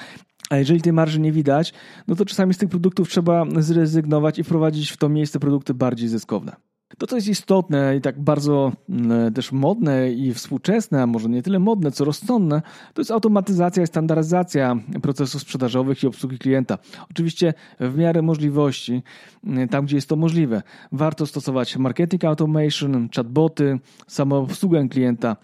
A 0.50 0.56
jeżeli 0.56 0.80
tej 0.80 0.92
marży 0.92 1.20
nie 1.20 1.32
widać, 1.32 1.72
no 2.08 2.14
to 2.14 2.24
czasami 2.24 2.54
z 2.54 2.58
tych 2.58 2.68
produktów 2.68 3.08
trzeba 3.08 3.44
zrezygnować 3.58 4.38
i 4.38 4.44
wprowadzić 4.44 4.90
w 4.90 4.96
to 4.96 5.08
miejsce 5.08 5.40
produkty 5.40 5.74
bardziej 5.74 6.08
zyskowne. 6.08 6.56
To, 6.98 7.06
co 7.06 7.16
jest 7.16 7.28
istotne 7.28 7.96
i 7.96 8.00
tak 8.00 8.20
bardzo 8.20 8.72
mm, 8.88 9.34
też 9.34 9.52
modne 9.52 10.12
i 10.12 10.34
współczesne, 10.34 11.02
a 11.02 11.06
może 11.06 11.28
nie 11.28 11.42
tyle 11.42 11.58
modne, 11.58 11.90
co 11.90 12.04
rozsądne, 12.04 12.62
to 12.94 13.00
jest 13.00 13.10
automatyzacja 13.10 13.82
i 13.82 13.86
standaryzacja 13.86 14.76
procesów 15.02 15.42
sprzedażowych 15.42 16.02
i 16.02 16.06
obsługi 16.06 16.38
klienta. 16.38 16.78
Oczywiście 17.10 17.54
w 17.80 17.98
miarę 17.98 18.22
możliwości, 18.22 19.02
mm, 19.44 19.68
tam 19.68 19.84
gdzie 19.84 19.96
jest 19.96 20.08
to 20.08 20.16
możliwe. 20.16 20.62
Warto 20.92 21.26
stosować 21.26 21.76
marketing 21.76 22.24
automation, 22.24 23.08
chatboty, 23.16 23.78
samoobsługę 24.06 24.88
klienta. 24.88 25.36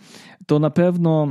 To 0.47 0.59
na 0.59 0.71
pewno 0.71 1.29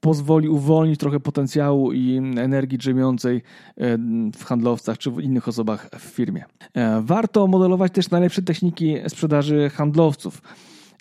pozwoli 0.00 0.48
uwolnić 0.48 1.00
trochę 1.00 1.20
potencjału 1.20 1.92
i 1.92 2.16
energii 2.16 2.78
drzemiącej 2.78 3.36
e, 3.36 3.98
w 4.38 4.44
handlowcach 4.44 4.98
czy 4.98 5.10
w 5.10 5.20
innych 5.20 5.48
osobach 5.48 5.90
w 5.98 6.02
firmie. 6.02 6.44
E, 6.74 7.02
warto 7.04 7.46
modelować 7.46 7.92
też 7.92 8.10
najlepsze 8.10 8.42
techniki 8.42 8.96
sprzedaży 9.08 9.70
handlowców. 9.70 10.42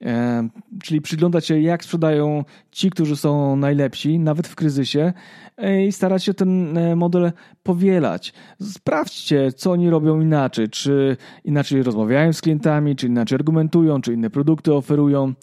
E, 0.05 0.49
czyli 0.83 1.01
przyglądać 1.01 1.45
się, 1.45 1.59
jak 1.59 1.83
sprzedają 1.83 2.43
ci, 2.71 2.89
którzy 2.89 3.15
są 3.15 3.55
najlepsi, 3.55 4.19
nawet 4.19 4.47
w 4.47 4.55
kryzysie, 4.55 5.13
e, 5.57 5.85
i 5.85 5.91
starać 5.91 6.23
się 6.23 6.33
ten 6.33 6.77
e, 6.77 6.95
model 6.95 7.31
powielać. 7.63 8.33
Sprawdźcie, 8.61 9.51
co 9.51 9.71
oni 9.71 9.89
robią 9.89 10.21
inaczej, 10.21 10.69
czy 10.69 11.17
inaczej 11.43 11.83
rozmawiają 11.83 12.33
z 12.33 12.41
klientami, 12.41 12.95
czy 12.95 13.07
inaczej 13.07 13.35
argumentują, 13.35 14.01
czy 14.01 14.13
inne 14.13 14.29
produkty 14.29 14.73
oferują. 14.73 15.33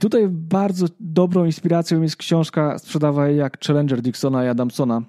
Tutaj 0.00 0.28
bardzo 0.28 0.86
dobrą 1.00 1.44
inspiracją 1.44 2.02
jest 2.02 2.16
książka 2.16 2.78
Sprzedawaj 2.78 3.36
jak 3.36 3.64
Challenger 3.64 4.02
Dixona 4.02 4.44
i 4.44 4.48
Adamsona 4.48 5.02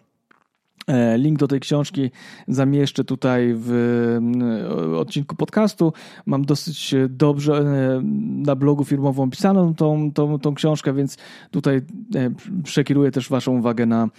link 1.18 1.40
do 1.40 1.48
tej 1.48 1.60
książki 1.60 2.12
zamieszczę 2.48 3.04
tutaj 3.04 3.54
w 3.58 3.72
mm, 4.18 4.96
odcinku 4.96 5.36
podcastu. 5.36 5.94
Mam 6.26 6.46
dosyć 6.46 6.96
dobrze 7.10 7.54
e, 7.54 8.02
na 8.46 8.56
blogu 8.56 8.86
firmowym 8.86 9.24
opisaną 9.24 9.76
tą, 9.76 10.12
tą, 10.12 10.40
tą 10.40 10.56
książkę, 10.56 10.94
więc 10.94 11.18
tutaj 11.52 11.76
e, 11.78 11.82
przekieruję 12.64 13.12
też 13.12 13.30
Waszą 13.30 13.58
uwagę 13.58 13.86
na, 13.86 14.10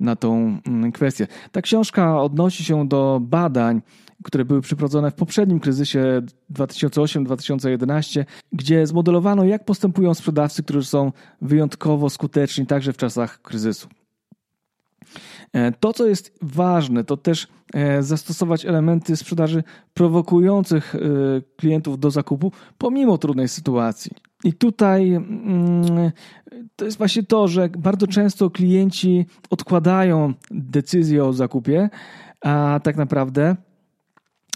na 0.00 0.16
tą 0.16 0.58
kwestię. 0.94 1.26
Ta 1.52 1.62
książka 1.62 2.22
odnosi 2.22 2.64
się 2.64 2.88
do 2.88 3.20
badań, 3.22 3.82
które 4.22 4.44
były 4.44 4.60
przeprowadzone 4.60 5.10
w 5.10 5.14
poprzednim 5.14 5.60
kryzysie 5.60 6.22
2008-2011, 6.54 8.24
gdzie 8.52 8.86
zmodelowano, 8.86 9.44
jak 9.44 9.64
postępują 9.64 10.14
sprzedawcy, 10.14 10.62
którzy 10.62 10.84
są 10.84 11.12
wyjątkowo 11.42 12.10
skuteczni 12.10 12.66
także 12.66 12.92
w 12.92 12.96
czasach 12.96 13.42
kryzysu. 13.42 13.88
E, 15.52 15.72
to, 15.72 15.92
co 15.92 16.06
jest 16.06 16.38
ważne, 16.42 17.04
to 17.04 17.16
też 17.16 17.48
e, 17.74 18.02
zastosować 18.02 18.66
elementy 18.66 19.16
sprzedaży 19.16 19.62
prowokujących 19.94 20.94
e, 20.94 20.98
klientów 21.56 21.98
do 21.98 22.10
zakupu 22.10 22.52
pomimo 22.78 23.18
trudnej 23.18 23.48
sytuacji. 23.48 24.12
I 24.44 24.52
tutaj 24.52 25.12
mm, 25.12 26.10
to 26.76 26.84
jest 26.84 26.98
właśnie 26.98 27.22
to, 27.22 27.48
że 27.48 27.68
bardzo 27.68 28.06
często 28.06 28.50
klienci 28.50 29.26
odkładają 29.50 30.34
decyzję 30.50 31.24
o 31.24 31.32
zakupie, 31.32 31.90
a 32.40 32.80
tak 32.82 32.96
naprawdę 32.96 33.56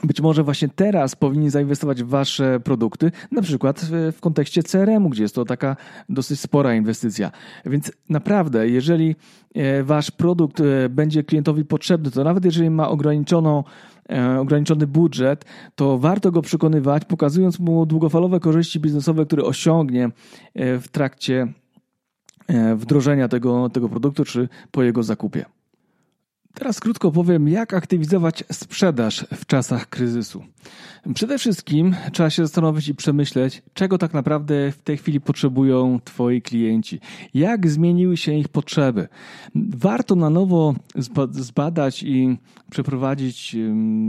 być 0.05 0.21
może 0.21 0.43
właśnie 0.43 0.69
teraz 0.69 1.17
powinni 1.17 1.51
zainwestować 1.51 2.03
w 2.03 2.09
wasze 2.09 2.61
produkty, 2.61 3.11
na 3.33 3.43
przykład 3.43 3.81
w 4.13 4.21
kontekście 4.21 4.63
CRM-u, 4.63 5.09
gdzie 5.09 5.23
jest 5.23 5.35
to 5.35 5.45
taka 5.45 5.77
dosyć 6.09 6.41
spora 6.41 6.75
inwestycja. 6.75 7.31
Więc 7.67 7.93
naprawdę, 8.09 8.69
jeżeli 8.69 9.17
e, 9.55 9.83
wasz 9.83 10.11
produkt 10.11 10.61
e, 10.61 10.89
będzie 10.89 11.25
klientowi 11.25 11.65
potrzebny, 11.65 12.11
to 12.11 12.25
nawet 12.25 12.45
jeżeli 12.45 12.71
ma 12.71 12.89
ograniczoną 12.89 13.65
e, 14.11 14.41
ograniczony 14.41 14.87
budżet, 14.87 15.45
to 15.75 15.99
warto 15.99 16.31
go 16.31 16.43
przekonywać, 16.43 17.05
pokazując 17.05 17.59
mu 17.59 17.87
długofalowe 17.87 18.41
korzyści 18.41 18.81
biznesowe, 18.81 19.27
które 19.27 19.45
osiągnie 19.45 20.11
w 20.55 20.85
trakcie 20.93 21.47
wdrożenia 22.77 23.29
tego, 23.29 23.69
tego 23.69 23.89
produktu 23.89 24.25
czy 24.25 24.49
po 24.71 24.83
jego 24.83 25.03
zakupie. 25.03 25.45
Teraz 26.55 26.81
krótko 26.81 27.11
powiem, 27.11 27.49
jak 27.49 27.75
aktywizować 27.75 28.45
sprzedaż 28.53 29.27
w 29.35 29.47
czasach 29.47 29.89
kryzysu. 29.89 30.45
Przede 31.15 31.39
wszystkim 31.39 31.95
trzeba 32.13 32.31
się 32.31 32.43
zastanowić 32.43 32.89
i 32.89 32.95
przemyśleć, 32.95 33.63
czego 33.75 33.99
tak 33.99 34.15
naprawdę 34.15 34.73
w 34.73 34.83
tej 34.83 34.97
chwili 34.97 35.21
potrzebują 35.21 36.01
Twoi 36.05 36.43
klienci, 36.43 37.01
jak 37.35 37.69
zmieniły 37.71 38.17
się 38.17 38.33
ich 38.33 38.49
potrzeby. 38.49 39.09
Warto 39.55 40.15
na 40.15 40.31
nowo 40.31 40.75
zbadać 41.31 42.03
i 42.03 42.39
przeprowadzić 42.71 43.57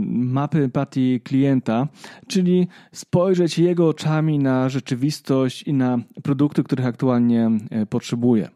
mapy 0.08 0.64
empatii 0.64 1.20
klienta, 1.24 1.88
czyli 2.26 2.68
spojrzeć 2.92 3.58
jego 3.58 3.88
oczami 3.88 4.38
na 4.38 4.68
rzeczywistość 4.68 5.62
i 5.62 5.72
na 5.72 5.98
produkty, 6.22 6.62
których 6.62 6.86
aktualnie 6.86 7.50
e, 7.70 7.86
potrzebuje. 7.86 8.48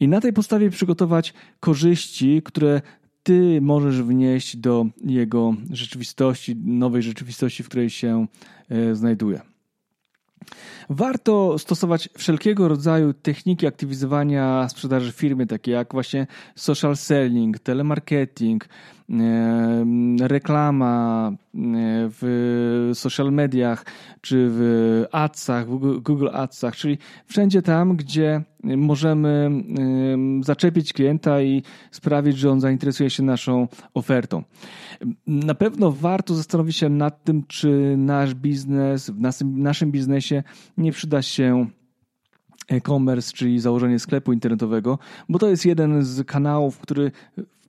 I 0.00 0.08
na 0.08 0.20
tej 0.20 0.32
podstawie 0.32 0.70
przygotować 0.70 1.34
korzyści, 1.60 2.42
które 2.44 2.80
ty 3.22 3.60
możesz 3.60 4.02
wnieść 4.02 4.56
do 4.56 4.86
jego 5.04 5.54
rzeczywistości, 5.70 6.56
nowej 6.56 7.02
rzeczywistości, 7.02 7.62
w 7.62 7.68
której 7.68 7.90
się 7.90 8.26
e, 8.68 8.94
znajduje. 8.94 9.40
Warto 10.90 11.58
stosować 11.58 12.08
wszelkiego 12.18 12.68
rodzaju 12.68 13.12
techniki 13.12 13.66
aktywizowania 13.66 14.68
sprzedaży 14.68 15.12
firmy, 15.12 15.46
takie 15.46 15.70
jak 15.70 15.92
właśnie 15.92 16.26
social 16.56 16.96
selling, 16.96 17.58
telemarketing, 17.58 18.68
reklama 20.20 21.32
w 22.20 22.90
social 22.94 23.32
mediach, 23.32 23.84
czy 24.20 24.48
w 24.50 25.04
adsach, 25.12 25.68
w 25.68 26.00
Google 26.00 26.28
Adsach, 26.32 26.76
czyli 26.76 26.98
wszędzie 27.26 27.62
tam, 27.62 27.96
gdzie 27.96 28.42
możemy 28.64 29.50
zaczepić 30.40 30.92
klienta 30.92 31.42
i 31.42 31.62
sprawić, 31.90 32.38
że 32.38 32.50
on 32.50 32.60
zainteresuje 32.60 33.10
się 33.10 33.22
naszą 33.22 33.68
ofertą. 33.94 34.42
Na 35.26 35.54
pewno 35.54 35.92
warto 35.92 36.34
zastanowić 36.34 36.76
się 36.76 36.88
nad 36.88 37.24
tym, 37.24 37.44
czy 37.46 37.94
nasz 37.96 38.34
biznes, 38.34 39.10
w 39.10 39.20
naszym, 39.44 39.92
biznesie 39.92 40.42
nie 40.78 40.92
przyda 40.92 41.22
się 41.22 41.66
e-commerce, 42.68 43.32
czyli 43.32 43.60
założenie 43.60 43.98
sklepu 43.98 44.32
internetowego, 44.32 44.98
bo 45.28 45.38
to 45.38 45.48
jest 45.48 45.66
jeden 45.66 46.04
z 46.04 46.26
kanałów, 46.26 46.78
który 46.78 47.12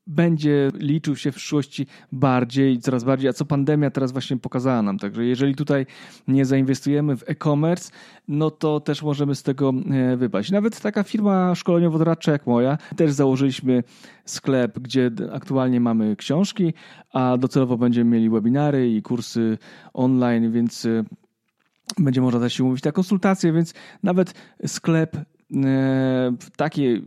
będzie 0.08 0.72
liczył 0.74 1.15
się 1.15 1.31
w 1.31 1.36
przyszłości 1.36 1.88
bardziej, 2.12 2.79
coraz 2.79 3.03
bardziej, 3.03 3.29
a 3.29 3.34
co 3.34 3.46
pandemia 3.46 3.91
teraz 3.91 4.12
właśnie 4.12 4.38
pokazała 4.38 4.81
nam. 4.81 5.00
Także 5.00 5.25
jeżeli 5.25 5.55
tutaj 5.55 5.86
nie 6.27 6.46
zainwestujemy 6.46 7.17
w 7.17 7.24
e-commerce, 7.27 7.91
no 8.27 8.51
to 8.51 8.79
też 8.79 9.03
możemy 9.03 9.36
z 9.36 9.43
tego 9.43 9.74
e, 9.91 10.17
wypaść. 10.17 10.51
Nawet 10.51 10.81
taka 10.81 11.03
firma 11.03 11.55
szkoleniowo-doradcza 11.55 12.31
jak 12.31 12.48
moja, 12.48 12.77
też 12.96 13.12
założyliśmy 13.12 13.84
sklep, 14.25 14.79
gdzie 14.79 15.12
aktualnie 15.31 15.79
mamy 15.79 16.15
książki, 16.15 16.74
a 17.13 17.38
docelowo 17.38 17.77
będziemy 17.77 18.12
mieli 18.12 18.29
webinary 18.29 18.91
i 18.91 19.01
kursy 19.01 19.58
online, 19.93 20.51
więc 20.51 20.86
e, 20.86 21.03
będzie 22.00 22.22
można 22.22 22.39
też 22.39 22.53
się 22.53 22.63
umówić 22.63 22.84
na 22.84 22.91
konsultacje, 22.91 23.53
więc 23.53 23.74
nawet 24.03 24.34
sklep 24.65 25.17
w 26.39 26.50
takiej 26.58 27.03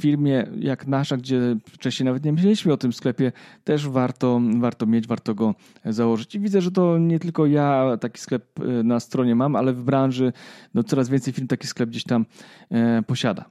firmie 0.00 0.46
jak 0.58 0.86
nasza, 0.86 1.16
gdzie 1.16 1.56
wcześniej 1.70 2.04
nawet 2.04 2.24
nie 2.24 2.32
myśleliśmy 2.32 2.72
o 2.72 2.76
tym 2.76 2.92
sklepie, 2.92 3.32
też 3.64 3.88
warto, 3.88 4.40
warto 4.58 4.86
mieć, 4.86 5.06
warto 5.06 5.34
go 5.34 5.54
założyć. 5.84 6.34
I 6.34 6.40
widzę, 6.40 6.60
że 6.60 6.70
to 6.70 6.98
nie 6.98 7.18
tylko 7.18 7.46
ja 7.46 7.96
taki 8.00 8.20
sklep 8.20 8.60
e, 8.60 8.82
na 8.82 9.00
stronie 9.00 9.34
mam, 9.34 9.56
ale 9.56 9.72
w 9.72 9.82
branży 9.82 10.32
no, 10.74 10.82
coraz 10.82 11.08
więcej 11.08 11.32
firm 11.32 11.46
taki 11.46 11.66
sklep 11.66 11.90
gdzieś 11.90 12.04
tam 12.04 12.26
e, 12.70 13.02
posiada. 13.02 13.44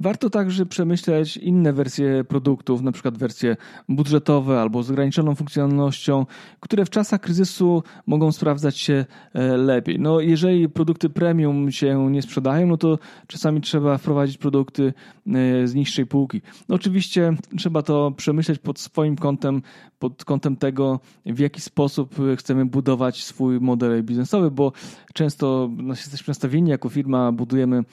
Warto 0.00 0.30
także 0.30 0.66
przemyśleć 0.66 1.36
inne 1.36 1.72
wersje 1.72 2.24
produktów, 2.24 2.82
na 2.82 2.92
przykład 2.92 3.18
wersje 3.18 3.56
budżetowe 3.88 4.60
albo 4.60 4.82
z 4.82 4.90
ograniczoną 4.90 5.34
funkcjonalnością, 5.34 6.26
które 6.60 6.84
w 6.84 6.90
czasach 6.90 7.20
kryzysu 7.20 7.82
mogą 8.06 8.32
sprawdzać 8.32 8.78
się 8.78 9.04
e, 9.34 9.56
lepiej. 9.56 10.00
No, 10.00 10.20
jeżeli 10.20 10.68
produkty 10.68 11.10
premium 11.10 11.72
się 11.72 12.10
nie 12.10 12.22
sprzedają, 12.22 12.66
no 12.66 12.76
to 12.76 12.98
czasami 13.26 13.60
trzeba 13.60 13.98
wprowadzić 13.98 14.38
produkty 14.38 14.92
e, 15.26 15.66
z 15.68 15.74
niższej 15.74 16.06
półki. 16.06 16.42
No, 16.68 16.74
oczywiście 16.74 17.36
trzeba 17.58 17.82
to 17.82 18.12
przemyśleć 18.16 18.58
pod 18.58 18.78
swoim 18.78 19.16
kątem, 19.16 19.62
pod 19.98 20.24
kątem 20.24 20.56
tego, 20.56 21.00
w 21.26 21.38
jaki 21.38 21.60
sposób 21.60 22.14
chcemy 22.36 22.66
budować 22.66 23.24
swój 23.24 23.60
model 23.60 24.04
biznesowy, 24.04 24.50
bo 24.50 24.72
często 25.14 25.70
no, 25.76 25.94
jesteśmy 25.94 26.30
nastawieni 26.30 26.70
jako 26.70 26.88
firma, 26.88 27.32
budujemy 27.32 27.84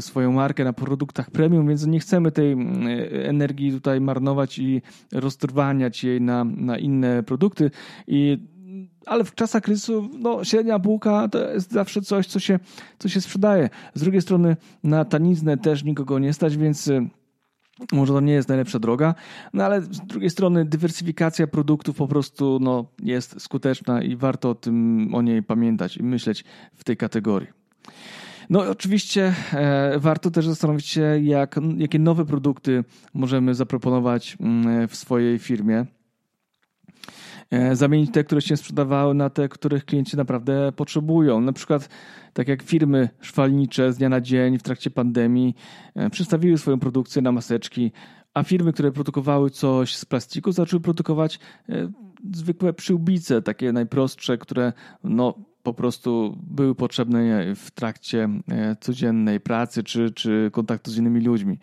swoją 0.00 0.32
markę 0.32 0.64
na 0.64 0.72
produktach 0.72 1.30
premium, 1.30 1.68
więc 1.68 1.86
nie 1.86 2.00
chcemy 2.00 2.32
tej 2.32 2.52
mm, 2.52 2.86
e, 2.86 3.28
energii 3.28 3.72
tutaj 3.72 4.00
marnować 4.00 4.58
i 4.58 4.82
roztrwaniać 5.12 6.04
jej 6.04 6.20
na, 6.20 6.44
na 6.44 6.78
inne 6.78 7.22
produkty. 7.22 7.70
I 8.06 8.38
ale 9.06 9.24
w 9.24 9.34
czasach 9.34 9.62
kryzysu 9.62 10.10
no, 10.18 10.44
średnia 10.44 10.78
półka 10.78 11.28
to 11.28 11.52
jest 11.52 11.72
zawsze 11.72 12.02
coś, 12.02 12.26
co 12.26 12.40
się, 12.40 12.58
co 12.98 13.08
się 13.08 13.20
sprzedaje. 13.20 13.70
Z 13.94 14.00
drugiej 14.02 14.22
strony 14.22 14.56
na 14.84 15.04
taniznę 15.04 15.56
też 15.56 15.84
nikogo 15.84 16.18
nie 16.18 16.32
stać, 16.32 16.56
więc 16.56 16.88
e, 16.88 17.08
może 17.92 18.12
to 18.12 18.20
nie 18.20 18.32
jest 18.32 18.48
najlepsza 18.48 18.78
droga, 18.78 19.14
no 19.52 19.64
ale 19.64 19.82
z 19.82 20.00
drugiej 20.06 20.30
strony 20.30 20.64
dywersyfikacja 20.64 21.46
produktów 21.46 21.96
po 21.96 22.08
prostu 22.08 22.58
no, 22.60 22.84
jest 23.02 23.40
skuteczna 23.40 24.02
i 24.02 24.16
warto 24.16 24.50
o 24.50 24.54
tym 24.54 25.08
o 25.14 25.22
niej 25.22 25.42
pamiętać 25.42 25.96
i 25.96 26.02
myśleć 26.02 26.44
w 26.74 26.84
tej 26.84 26.96
kategorii. 26.96 27.48
No 28.50 28.60
oczywiście 28.60 29.34
e, 29.52 29.98
warto 29.98 30.30
też 30.30 30.46
zastanowić 30.46 30.86
się, 30.86 31.20
jak, 31.22 31.60
jakie 31.76 31.98
nowe 31.98 32.24
produkty 32.24 32.84
możemy 33.14 33.54
zaproponować 33.54 34.36
mm, 34.40 34.88
w 34.88 34.96
swojej 34.96 35.38
firmie. 35.38 35.86
E, 37.50 37.76
zamienić 37.76 38.12
te, 38.12 38.24
które 38.24 38.40
się 38.40 38.56
sprzedawały 38.56 39.14
na 39.14 39.30
te, 39.30 39.48
których 39.48 39.84
klienci 39.84 40.16
naprawdę 40.16 40.72
potrzebują. 40.72 41.40
Na 41.40 41.52
przykład 41.52 41.88
tak 42.32 42.48
jak 42.48 42.62
firmy 42.62 43.08
szwalnicze 43.20 43.92
z 43.92 43.98
dnia 43.98 44.08
na 44.08 44.20
dzień 44.20 44.58
w 44.58 44.62
trakcie 44.62 44.90
pandemii 44.90 45.54
e, 45.94 46.10
przestawiły 46.10 46.58
swoją 46.58 46.80
produkcję 46.80 47.22
na 47.22 47.32
maseczki, 47.32 47.92
a 48.34 48.42
firmy, 48.42 48.72
które 48.72 48.92
produkowały 48.92 49.50
coś 49.50 49.96
z 49.96 50.04
plastiku, 50.04 50.52
zaczęły 50.52 50.80
produkować 50.80 51.38
zwykłe 52.34 52.72
przyłbice, 52.72 53.42
takie 53.42 53.72
najprostsze, 53.72 54.38
które 54.38 54.72
no, 55.04 55.34
po 55.68 55.74
prostu 55.74 56.38
były 56.42 56.74
potrzebne 56.74 57.54
w 57.54 57.70
trakcie 57.70 58.28
e, 58.48 58.76
codziennej 58.80 59.40
pracy 59.40 59.82
czy, 59.82 60.10
czy 60.10 60.50
kontaktu 60.52 60.90
z 60.90 60.96
innymi 60.96 61.20
ludźmi. 61.20 61.58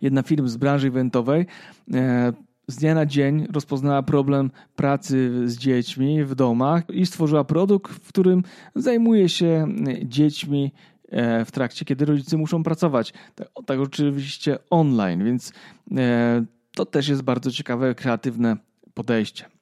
Jedna 0.00 0.22
firma 0.22 0.48
z 0.48 0.56
branży 0.56 0.88
eventowej 0.88 1.46
e, 1.94 2.32
z 2.68 2.76
dnia 2.76 2.94
na 2.94 3.06
dzień 3.06 3.46
rozpoznała 3.52 4.02
problem 4.02 4.50
pracy 4.76 5.48
z 5.48 5.58
dziećmi 5.58 6.24
w 6.24 6.34
domach 6.34 6.82
i 6.90 7.06
stworzyła 7.06 7.44
produkt, 7.44 7.92
w 7.92 8.08
którym 8.08 8.42
zajmuje 8.74 9.28
się 9.28 9.66
dziećmi 10.04 10.72
e, 11.08 11.44
w 11.44 11.50
trakcie, 11.50 11.84
kiedy 11.84 12.04
rodzice 12.04 12.36
muszą 12.36 12.62
pracować. 12.62 13.12
Tak, 13.34 13.48
tak 13.66 13.80
oczywiście 13.80 14.58
online, 14.70 15.24
więc 15.24 15.52
to 16.74 16.86
też 16.86 17.08
jest 17.08 17.22
bardzo 17.22 17.50
ciekawe, 17.50 17.94
kreatywne 17.94 18.56
podejście. 18.94 19.53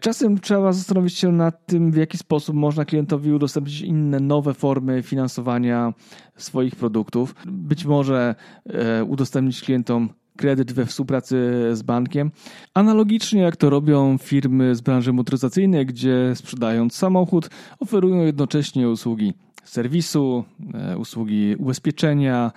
Czasem 0.00 0.38
trzeba 0.40 0.72
zastanowić 0.72 1.14
się 1.14 1.32
nad 1.32 1.66
tym, 1.66 1.92
w 1.92 1.96
jaki 1.96 2.18
sposób 2.18 2.56
można 2.56 2.84
klientowi 2.84 3.32
udostępnić 3.32 3.80
inne, 3.80 4.20
nowe 4.20 4.54
formy 4.54 5.02
finansowania 5.02 5.94
swoich 6.36 6.76
produktów. 6.76 7.34
Być 7.46 7.84
może 7.84 8.34
e, 8.66 9.04
udostępnić 9.04 9.60
klientom 9.60 10.08
kredyt 10.36 10.72
we 10.72 10.86
współpracy 10.86 11.36
z 11.72 11.82
bankiem. 11.82 12.30
Analogicznie 12.74 13.40
jak 13.40 13.56
to 13.56 13.70
robią 13.70 14.18
firmy 14.18 14.74
z 14.74 14.80
branży 14.80 15.12
motoryzacyjnej, 15.12 15.86
gdzie 15.86 16.32
sprzedając 16.34 16.94
samochód, 16.94 17.50
oferują 17.80 18.24
jednocześnie 18.24 18.88
usługi 18.88 19.34
serwisu, 19.64 20.44
e, 20.74 20.98
usługi 20.98 21.56
ubezpieczenia 21.58 22.52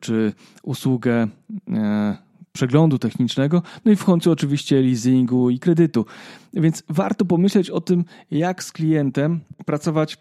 czy 0.00 0.32
usługę 0.62 1.28
e, 1.68 2.27
przeglądu 2.52 2.98
technicznego, 2.98 3.62
no 3.84 3.92
i 3.92 3.96
w 3.96 4.04
końcu 4.04 4.30
oczywiście 4.30 4.80
leasingu 4.82 5.50
i 5.50 5.58
kredytu. 5.58 6.06
Więc 6.54 6.82
warto 6.88 7.24
pomyśleć 7.24 7.70
o 7.70 7.80
tym, 7.80 8.04
jak 8.30 8.64
z 8.64 8.72
klientem 8.72 9.40
pracować 9.66 10.14
y, 10.14 10.16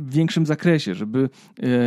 w 0.00 0.12
większym 0.14 0.46
zakresie, 0.46 0.94
żeby 0.94 1.30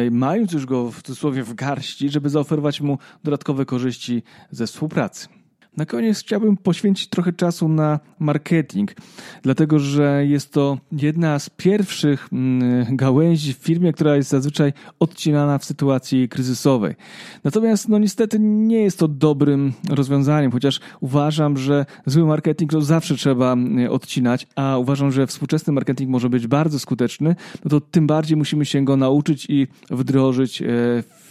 y, 0.07 0.11
mając 0.11 0.51
już 0.51 0.65
go 0.65 0.91
w 0.91 1.01
cudzysłowie 1.01 1.43
w 1.43 1.53
garści, 1.53 2.09
żeby 2.09 2.29
zaoferować 2.29 2.81
mu 2.81 2.97
dodatkowe 3.23 3.65
korzyści 3.65 4.23
ze 4.51 4.67
współpracy. 4.67 5.40
Na 5.77 5.85
koniec 5.85 6.19
chciałbym 6.19 6.57
poświęcić 6.57 7.07
trochę 7.07 7.33
czasu 7.33 7.67
na 7.69 7.99
marketing, 8.19 8.95
dlatego 9.41 9.79
że 9.79 10.25
jest 10.25 10.53
to 10.53 10.77
jedna 10.91 11.39
z 11.39 11.49
pierwszych 11.49 12.27
mm, 12.31 12.95
gałęzi 12.95 13.53
w 13.53 13.57
firmie, 13.57 13.93
która 13.93 14.15
jest 14.15 14.29
zazwyczaj 14.29 14.73
odcinana 14.99 15.57
w 15.57 15.65
sytuacji 15.65 16.29
kryzysowej. 16.29 16.95
Natomiast 17.43 17.89
no 17.89 17.99
niestety 17.99 18.39
nie 18.39 18.81
jest 18.81 18.99
to 18.99 19.07
dobrym 19.07 19.73
rozwiązaniem, 19.89 20.51
chociaż 20.51 20.79
uważam, 20.99 21.57
że 21.57 21.85
zły 22.05 22.25
marketing 22.25 22.71
to 22.71 22.81
zawsze 22.81 23.15
trzeba 23.15 23.53
mm, 23.53 23.91
odcinać, 23.91 24.47
a 24.55 24.77
uważam, 24.77 25.11
że 25.11 25.27
współczesny 25.27 25.73
marketing 25.73 26.09
może 26.09 26.29
być 26.29 26.47
bardzo 26.47 26.79
skuteczny, 26.79 27.35
no 27.63 27.69
to 27.69 27.81
tym 27.81 28.07
bardziej 28.07 28.37
musimy 28.37 28.65
się 28.65 28.85
go 28.85 28.97
nauczyć 28.97 29.45
i 29.49 29.67
wdrożyć 29.89 30.61
e, 30.61 30.65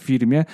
firmie, 0.03 0.45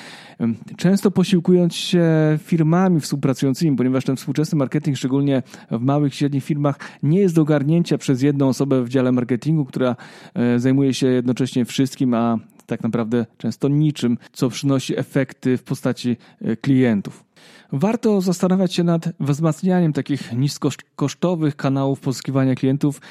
często 0.78 1.12
posiłkując 1.12 1.76
się 1.76 2.06
firmami 2.44 3.00
współpracującymi, 3.00 3.78
ponieważ 3.78 4.06
ten 4.06 4.16
współczesny 4.16 4.58
marketing, 4.58 4.98
szczególnie 4.98 5.44
w 5.72 5.82
małych 5.82 6.14
i 6.14 6.16
średnich 6.16 6.44
firmach, 6.44 6.80
nie 7.04 7.20
jest 7.20 7.36
do 7.36 7.42
ogarnięcia 7.42 7.98
przez 7.98 8.22
jedną 8.22 8.48
osobę 8.48 8.84
w 8.84 8.90
dziale 8.90 9.12
marketingu, 9.12 9.66
która 9.66 9.96
e, 10.34 10.60
zajmuje 10.60 10.94
się 10.94 11.08
jednocześnie 11.08 11.66
wszystkim, 11.66 12.14
a 12.14 12.38
tak 12.66 12.84
naprawdę 12.84 13.26
często 13.38 13.68
niczym, 13.68 14.18
co 14.32 14.50
przynosi 14.50 15.00
efekty 15.00 15.58
w 15.58 15.64
postaci 15.64 16.18
e, 16.42 16.56
klientów. 16.56 17.24
Warto 17.72 18.22
zastanawiać 18.22 18.74
się 18.74 18.84
nad 18.84 19.10
wzmacnianiem 19.20 19.94
takich 19.94 20.34
niskokosztowych 20.34 21.56
kanałów 21.56 22.00
pozyskiwania 22.00 22.56
klientów. 22.56 23.02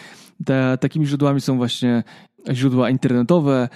Takimi 0.81 1.07
źródłami 1.07 1.41
są 1.41 1.57
właśnie 1.57 2.05
źródła 2.53 2.91
internetowe, 2.91 3.69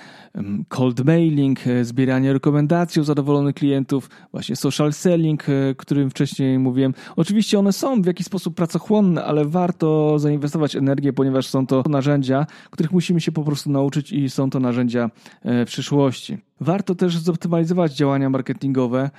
cold 0.68 1.04
mailing, 1.04 1.66
e, 1.66 1.84
zbieranie 1.84 2.32
rekomendacji 2.32 3.00
u 3.00 3.04
zadowolonych 3.04 3.54
klientów, 3.54 4.10
właśnie 4.32 4.56
social 4.56 4.92
selling, 4.92 5.48
e, 5.48 5.74
którym 5.74 6.10
wcześniej 6.10 6.58
mówiłem. 6.58 6.94
Oczywiście 7.16 7.58
one 7.58 7.72
są 7.72 8.02
w 8.02 8.06
jakiś 8.06 8.26
sposób 8.26 8.54
pracochłonne, 8.54 9.24
ale 9.24 9.44
warto 9.44 10.18
zainwestować 10.18 10.76
energię, 10.76 11.12
ponieważ 11.12 11.46
są 11.46 11.66
to 11.66 11.82
narzędzia, 11.88 12.46
których 12.70 12.92
musimy 12.92 13.20
się 13.20 13.32
po 13.32 13.44
prostu 13.44 13.70
nauczyć 13.70 14.12
i 14.12 14.30
są 14.30 14.50
to 14.50 14.60
narzędzia 14.60 15.10
e, 15.42 15.64
przyszłości. 15.64 16.49
Warto 16.60 16.94
też 16.94 17.16
zoptymalizować 17.16 17.94
działania 17.96 18.30
marketingowe 18.30 19.10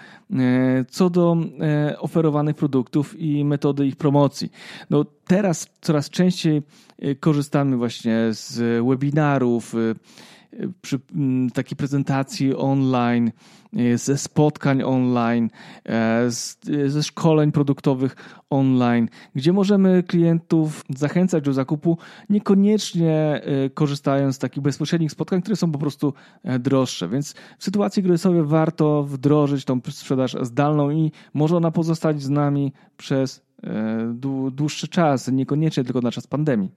co 0.89 1.09
do 1.09 1.37
oferowanych 1.99 2.55
produktów 2.55 3.19
i 3.19 3.45
metody 3.45 3.87
ich 3.87 3.95
promocji. 3.95 4.51
No 4.89 5.05
teraz 5.27 5.67
coraz 5.81 6.09
częściej 6.09 6.61
korzystamy 7.19 7.77
właśnie 7.77 8.17
z 8.31 8.85
webinarów, 8.87 9.75
przy 10.81 10.99
mm, 11.15 11.49
takiej 11.49 11.77
prezentacji 11.77 12.55
online, 12.55 13.31
e, 13.77 13.97
ze 13.97 14.17
spotkań 14.17 14.83
online, 14.83 15.49
e, 15.85 16.25
ze 16.87 17.03
szkoleń 17.03 17.51
produktowych 17.51 18.15
online, 18.49 19.09
gdzie 19.35 19.53
możemy 19.53 20.03
klientów 20.03 20.85
zachęcać 20.89 21.43
do 21.43 21.53
zakupu, 21.53 21.97
niekoniecznie 22.29 23.41
e, 23.43 23.69
korzystając 23.69 24.35
z 24.35 24.39
takich 24.39 24.63
bezpośrednich 24.63 25.11
spotkań, 25.11 25.41
które 25.41 25.55
są 25.55 25.71
po 25.71 25.79
prostu 25.79 26.13
droższe. 26.59 27.09
Więc 27.09 27.35
w 27.57 27.63
sytuacji 27.63 28.03
kryzysowej 28.03 28.43
warto 28.43 29.03
wdrożyć 29.03 29.65
tą 29.65 29.81
sprzedaż 29.89 30.35
zdalną 30.41 30.91
i 30.91 31.11
może 31.33 31.57
ona 31.57 31.71
pozostać 31.71 32.21
z 32.21 32.29
nami 32.29 32.73
przez 32.97 33.41
dłuższy 34.51 34.87
czas, 34.87 35.27
niekoniecznie 35.31 35.83
tylko 35.83 36.01
na 36.01 36.11
czas 36.11 36.27
pandemii. 36.27 36.71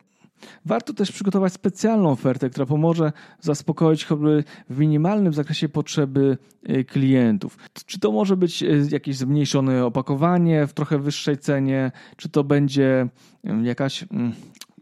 Warto 0.65 0.95
też 0.95 1.13
przygotować 1.13 1.53
specjalną 1.53 2.11
ofertę, 2.11 2.51
która 2.51 2.67
pomoże 2.67 3.13
zaspokoić 3.41 4.05
choćby 4.05 4.45
w 4.71 4.79
minimalnym 4.79 5.33
zakresie 5.33 5.69
potrzeby 5.69 6.39
y, 6.71 6.85
klientów. 6.85 7.59
Czy 7.87 8.01
to 8.01 8.13
może 8.13 8.37
być 8.37 8.63
y, 8.63 8.87
jakieś 8.91 9.17
zmniejszone 9.17 9.85
opakowanie 9.85 10.67
w 10.67 10.73
trochę 10.73 10.99
wyższej 10.99 11.39
cenie, 11.39 11.93
czy 12.17 12.29
to 12.29 12.45
będzie 12.45 13.09
y, 13.45 13.63
jakaś 13.63 14.05
mm, 14.11 14.33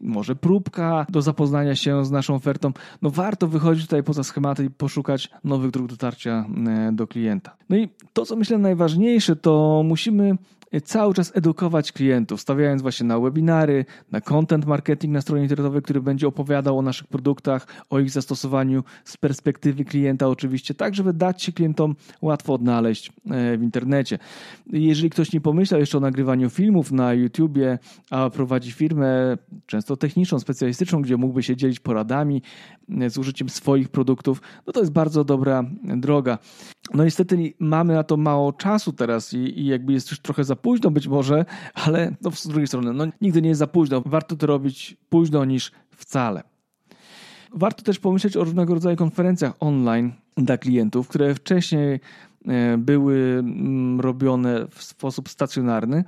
może 0.00 0.36
próbka 0.36 1.06
do 1.08 1.22
zapoznania 1.22 1.76
się 1.76 2.04
z 2.04 2.10
naszą 2.10 2.34
ofertą. 2.34 2.72
No 3.02 3.10
warto 3.10 3.48
wychodzić 3.48 3.84
tutaj 3.84 4.02
poza 4.02 4.24
schematy 4.24 4.64
i 4.64 4.70
poszukać 4.70 5.30
nowych 5.44 5.70
dróg 5.70 5.86
dotarcia 5.86 6.46
do 6.92 7.06
klienta. 7.06 7.56
No 7.68 7.76
i 7.76 7.88
to, 8.12 8.26
co 8.26 8.36
myślę 8.36 8.58
najważniejsze, 8.58 9.36
to 9.36 9.82
musimy 9.84 10.36
cały 10.80 11.14
czas 11.14 11.32
edukować 11.34 11.92
klientów, 11.92 12.40
stawiając 12.40 12.82
właśnie 12.82 13.06
na 13.06 13.20
webinary, 13.20 13.84
na 14.10 14.20
content 14.20 14.66
marketing 14.66 15.12
na 15.12 15.20
stronie 15.20 15.42
internetowej, 15.42 15.82
który 15.82 16.00
będzie 16.00 16.28
opowiadał 16.28 16.78
o 16.78 16.82
naszych 16.82 17.06
produktach, 17.06 17.66
o 17.90 17.98
ich 17.98 18.10
zastosowaniu 18.10 18.84
z 19.04 19.16
perspektywy 19.16 19.84
klienta 19.84 20.28
oczywiście, 20.28 20.74
tak 20.74 20.94
żeby 20.94 21.12
dać 21.12 21.42
się 21.42 21.52
klientom 21.52 21.94
łatwo 22.22 22.54
odnaleźć 22.54 23.12
e, 23.30 23.58
w 23.58 23.62
internecie. 23.62 24.18
Jeżeli 24.66 25.10
ktoś 25.10 25.32
nie 25.32 25.40
pomyślał 25.40 25.80
jeszcze 25.80 25.98
o 25.98 26.00
nagrywaniu 26.00 26.50
filmów 26.50 26.92
na 26.92 27.14
YouTubie, 27.14 27.78
a 28.10 28.30
prowadzi 28.30 28.72
firmę 28.72 29.36
często 29.66 29.96
techniczną, 29.96 30.38
specjalistyczną, 30.38 31.02
gdzie 31.02 31.16
mógłby 31.16 31.42
się 31.42 31.56
dzielić 31.56 31.80
poradami 31.80 32.42
e, 33.00 33.10
z 33.10 33.18
użyciem 33.18 33.48
swoich 33.48 33.88
produktów, 33.88 34.42
no 34.66 34.72
to 34.72 34.80
jest 34.80 34.92
bardzo 34.92 35.24
dobra 35.24 35.64
droga. 35.96 36.38
No 36.94 37.04
niestety 37.04 37.54
mamy 37.58 37.94
na 37.94 38.04
to 38.04 38.16
mało 38.16 38.52
czasu 38.52 38.92
teraz 38.92 39.32
i, 39.32 39.60
i 39.60 39.66
jakby 39.66 39.92
jest 39.92 40.10
już 40.10 40.20
trochę 40.20 40.44
za 40.44 40.56
późno 40.56 40.90
być 40.90 41.08
może, 41.08 41.44
ale 41.74 42.14
no, 42.22 42.30
z 42.30 42.46
drugiej 42.46 42.66
strony, 42.66 42.92
no, 42.92 43.04
nigdy 43.20 43.42
nie 43.42 43.48
jest 43.48 43.58
za 43.58 43.66
późno. 43.66 44.02
Warto 44.06 44.36
to 44.36 44.46
robić 44.46 44.96
późno 45.08 45.44
niż 45.44 45.72
wcale. 45.90 46.42
Warto 47.54 47.82
też 47.82 47.98
pomyśleć 47.98 48.36
o 48.36 48.44
różnego 48.44 48.74
rodzaju 48.74 48.96
konferencjach 48.96 49.52
online 49.60 50.12
dla 50.36 50.58
klientów, 50.58 51.08
które 51.08 51.34
wcześniej 51.34 52.00
e, 52.48 52.78
były 52.78 53.36
mm, 53.38 54.00
robione 54.00 54.66
w 54.70 54.82
sposób 54.82 55.28
stacjonarny, 55.28 56.04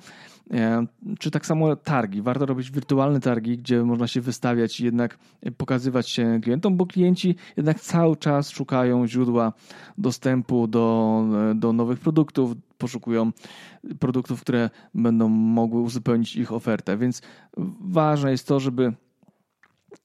czy 1.18 1.30
tak 1.30 1.46
samo 1.46 1.76
targi. 1.76 2.22
Warto 2.22 2.46
robić 2.46 2.70
wirtualne 2.70 3.20
targi, 3.20 3.59
gdzie 3.59 3.83
można 3.83 4.07
się 4.07 4.20
wystawiać 4.20 4.80
i 4.80 4.85
jednak 4.85 5.18
pokazywać 5.57 6.09
się 6.09 6.40
klientom, 6.42 6.76
bo 6.76 6.87
klienci 6.87 7.37
jednak 7.57 7.80
cały 7.80 8.16
czas 8.16 8.50
szukają 8.50 9.07
źródła 9.07 9.52
dostępu 9.98 10.66
do, 10.66 11.22
e, 11.50 11.54
do 11.54 11.72
nowych 11.72 11.98
produktów, 11.98 12.54
poszukują 12.78 13.33
produktów, 13.98 14.40
które 14.40 14.70
będą 14.94 15.28
mogły 15.28 15.80
uzupełnić 15.80 16.37
ich 16.37 16.52
ofertę. 16.52 16.96
Więc 16.96 17.22
ważne 17.80 18.30
jest 18.30 18.46
to, 18.46 18.61
żeby 18.61 18.92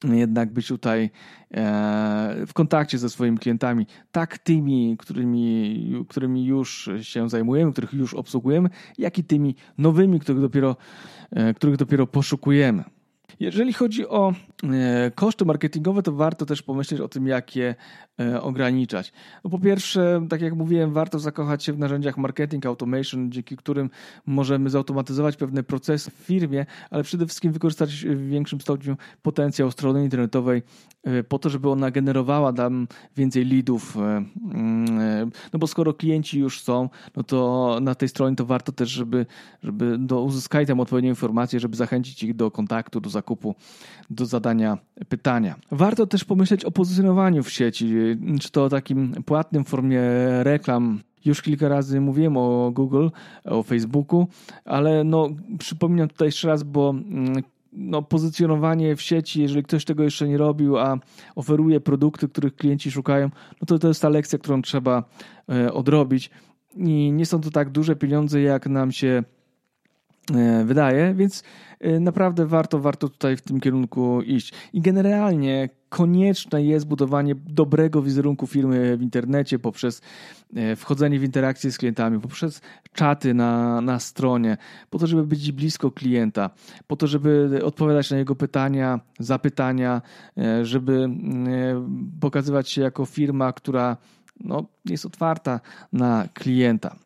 jednak 0.04 0.52
być 0.52 0.68
tutaj 0.68 1.10
e, 1.50 2.46
w 2.46 2.52
kontakcie 2.52 2.98
ze 2.98 3.10
swoimi 3.10 3.38
klientami, 3.38 3.86
tak 4.12 4.38
tymi, 4.38 4.96
którymi, 4.98 6.04
którymi 6.08 6.44
już 6.44 6.90
się 7.00 7.28
zajmujemy, 7.28 7.72
których 7.72 7.92
już 7.92 8.14
obsługujemy, 8.14 8.70
jak 8.98 9.18
i 9.18 9.24
tymi 9.24 9.54
nowymi, 9.78 10.20
których 10.20 10.40
dopiero, 10.40 10.76
e, 11.30 11.54
których 11.54 11.76
dopiero 11.76 12.06
poszukujemy. 12.06 12.84
Jeżeli 13.40 13.72
chodzi 13.72 14.08
o 14.08 14.32
e, 14.64 15.10
koszty 15.14 15.44
marketingowe, 15.44 16.02
to 16.02 16.12
warto 16.12 16.46
też 16.46 16.62
pomyśleć 16.62 17.00
o 17.00 17.08
tym, 17.08 17.26
jak 17.26 17.56
je 17.56 17.74
e, 18.20 18.42
ograniczać. 18.42 19.12
No 19.44 19.50
po 19.50 19.58
pierwsze, 19.58 20.26
tak 20.30 20.40
jak 20.40 20.54
mówiłem, 20.54 20.92
warto 20.92 21.18
zakochać 21.18 21.64
się 21.64 21.72
w 21.72 21.78
narzędziach 21.78 22.16
marketing 22.16 22.66
automation, 22.66 23.32
dzięki 23.32 23.56
którym 23.56 23.90
możemy 24.26 24.70
zautomatyzować 24.70 25.36
pewne 25.36 25.62
procesy 25.62 26.10
w 26.10 26.14
firmie, 26.14 26.66
ale 26.90 27.02
przede 27.02 27.26
wszystkim 27.26 27.52
wykorzystać 27.52 27.90
w 28.04 28.28
większym 28.28 28.60
stopniu 28.60 28.96
potencjał 29.22 29.70
strony 29.70 30.04
internetowej 30.04 30.62
e, 31.04 31.24
po 31.24 31.38
to, 31.38 31.50
żeby 31.50 31.70
ona 31.70 31.90
generowała 31.90 32.52
nam 32.52 32.88
więcej 33.16 33.44
leadów. 33.44 33.96
Mm, 33.96 35.30
no 35.52 35.58
bo 35.58 35.66
skoro 35.66 35.94
klienci 35.94 36.40
już 36.40 36.60
są, 36.60 36.88
no 37.16 37.22
to 37.22 37.78
na 37.82 37.94
tej 37.94 38.08
stronie 38.08 38.36
to 38.36 38.46
warto 38.46 38.72
też, 38.72 38.88
żeby, 38.88 39.26
żeby 39.62 39.98
do, 39.98 40.22
uzyskać 40.22 40.68
tam 40.68 40.80
odpowiednie 40.80 41.10
informacje, 41.10 41.60
żeby 41.60 41.76
zachęcić 41.76 42.22
ich 42.22 42.34
do 42.36 42.50
kontaktu, 42.50 43.00
do 43.00 43.10
zakupu, 43.10 43.29
do 44.10 44.26
zadania 44.26 44.78
pytania. 45.08 45.56
Warto 45.70 46.06
też 46.06 46.24
pomyśleć 46.24 46.64
o 46.64 46.70
pozycjonowaniu 46.70 47.42
w 47.42 47.50
sieci, 47.50 47.94
czy 48.40 48.50
to 48.50 48.68
takim 48.68 49.12
płatnym 49.24 49.64
formie 49.64 50.02
reklam, 50.42 51.00
już 51.24 51.42
kilka 51.42 51.68
razy 51.68 52.00
mówiłem 52.00 52.36
o 52.36 52.70
Google, 52.74 53.08
o 53.44 53.62
Facebooku, 53.62 54.26
ale 54.64 55.04
no, 55.04 55.28
przypominam 55.58 56.08
tutaj 56.08 56.28
jeszcze 56.28 56.48
raz, 56.48 56.62
bo 56.62 56.90
mm, 56.90 57.42
no, 57.72 58.02
pozycjonowanie 58.02 58.96
w 58.96 59.02
sieci, 59.02 59.42
jeżeli 59.42 59.62
ktoś 59.62 59.84
tego 59.84 60.02
jeszcze 60.02 60.28
nie 60.28 60.36
robił, 60.36 60.78
a 60.78 60.98
oferuje 61.34 61.80
produkty, 61.80 62.28
których 62.28 62.56
klienci 62.56 62.90
szukają, 62.90 63.30
no 63.60 63.66
to 63.66 63.78
to 63.78 63.88
jest 63.88 64.02
ta 64.02 64.08
lekcja, 64.08 64.38
którą 64.38 64.62
trzeba 64.62 65.04
e, 65.48 65.72
odrobić. 65.72 66.30
I 66.76 67.12
nie 67.12 67.26
są 67.26 67.40
to 67.40 67.50
tak 67.50 67.70
duże 67.70 67.96
pieniądze, 67.96 68.40
jak 68.40 68.66
nam 68.66 68.92
się 68.92 69.24
wydaje, 70.64 71.14
więc 71.14 71.42
Y, 71.84 72.00
naprawdę 72.00 72.46
warto, 72.46 72.78
warto 72.78 73.08
tutaj 73.08 73.36
w 73.36 73.40
tym 73.40 73.60
kierunku 73.60 74.22
iść. 74.22 74.52
I 74.72 74.80
generalnie 74.80 75.68
konieczne 75.88 76.64
jest 76.64 76.86
budowanie 76.86 77.34
dobrego 77.34 78.02
wizerunku 78.02 78.46
firmy 78.46 78.96
w 78.96 79.02
internecie 79.02 79.58
poprzez 79.58 80.02
y, 80.56 80.76
wchodzenie 80.76 81.18
w 81.18 81.24
interakcje 81.24 81.72
z 81.72 81.78
klientami, 81.78 82.20
poprzez 82.20 82.60
czaty 82.92 83.34
na, 83.34 83.80
na 83.80 83.98
stronie, 83.98 84.56
po 84.90 84.98
to, 84.98 85.06
żeby 85.06 85.26
być 85.26 85.52
blisko 85.52 85.90
klienta, 85.90 86.50
po 86.86 86.96
to, 86.96 87.06
żeby 87.06 87.60
odpowiadać 87.64 88.10
na 88.10 88.18
jego 88.18 88.34
pytania, 88.34 89.00
zapytania, 89.18 90.02
żeby 90.62 91.08
pokazywać 92.20 92.70
się 92.70 92.82
jako 92.82 93.06
firma, 93.06 93.52
która 93.52 93.96
no, 94.40 94.64
jest 94.84 95.06
otwarta 95.06 95.60
na 95.92 96.28
klienta. 96.34 96.96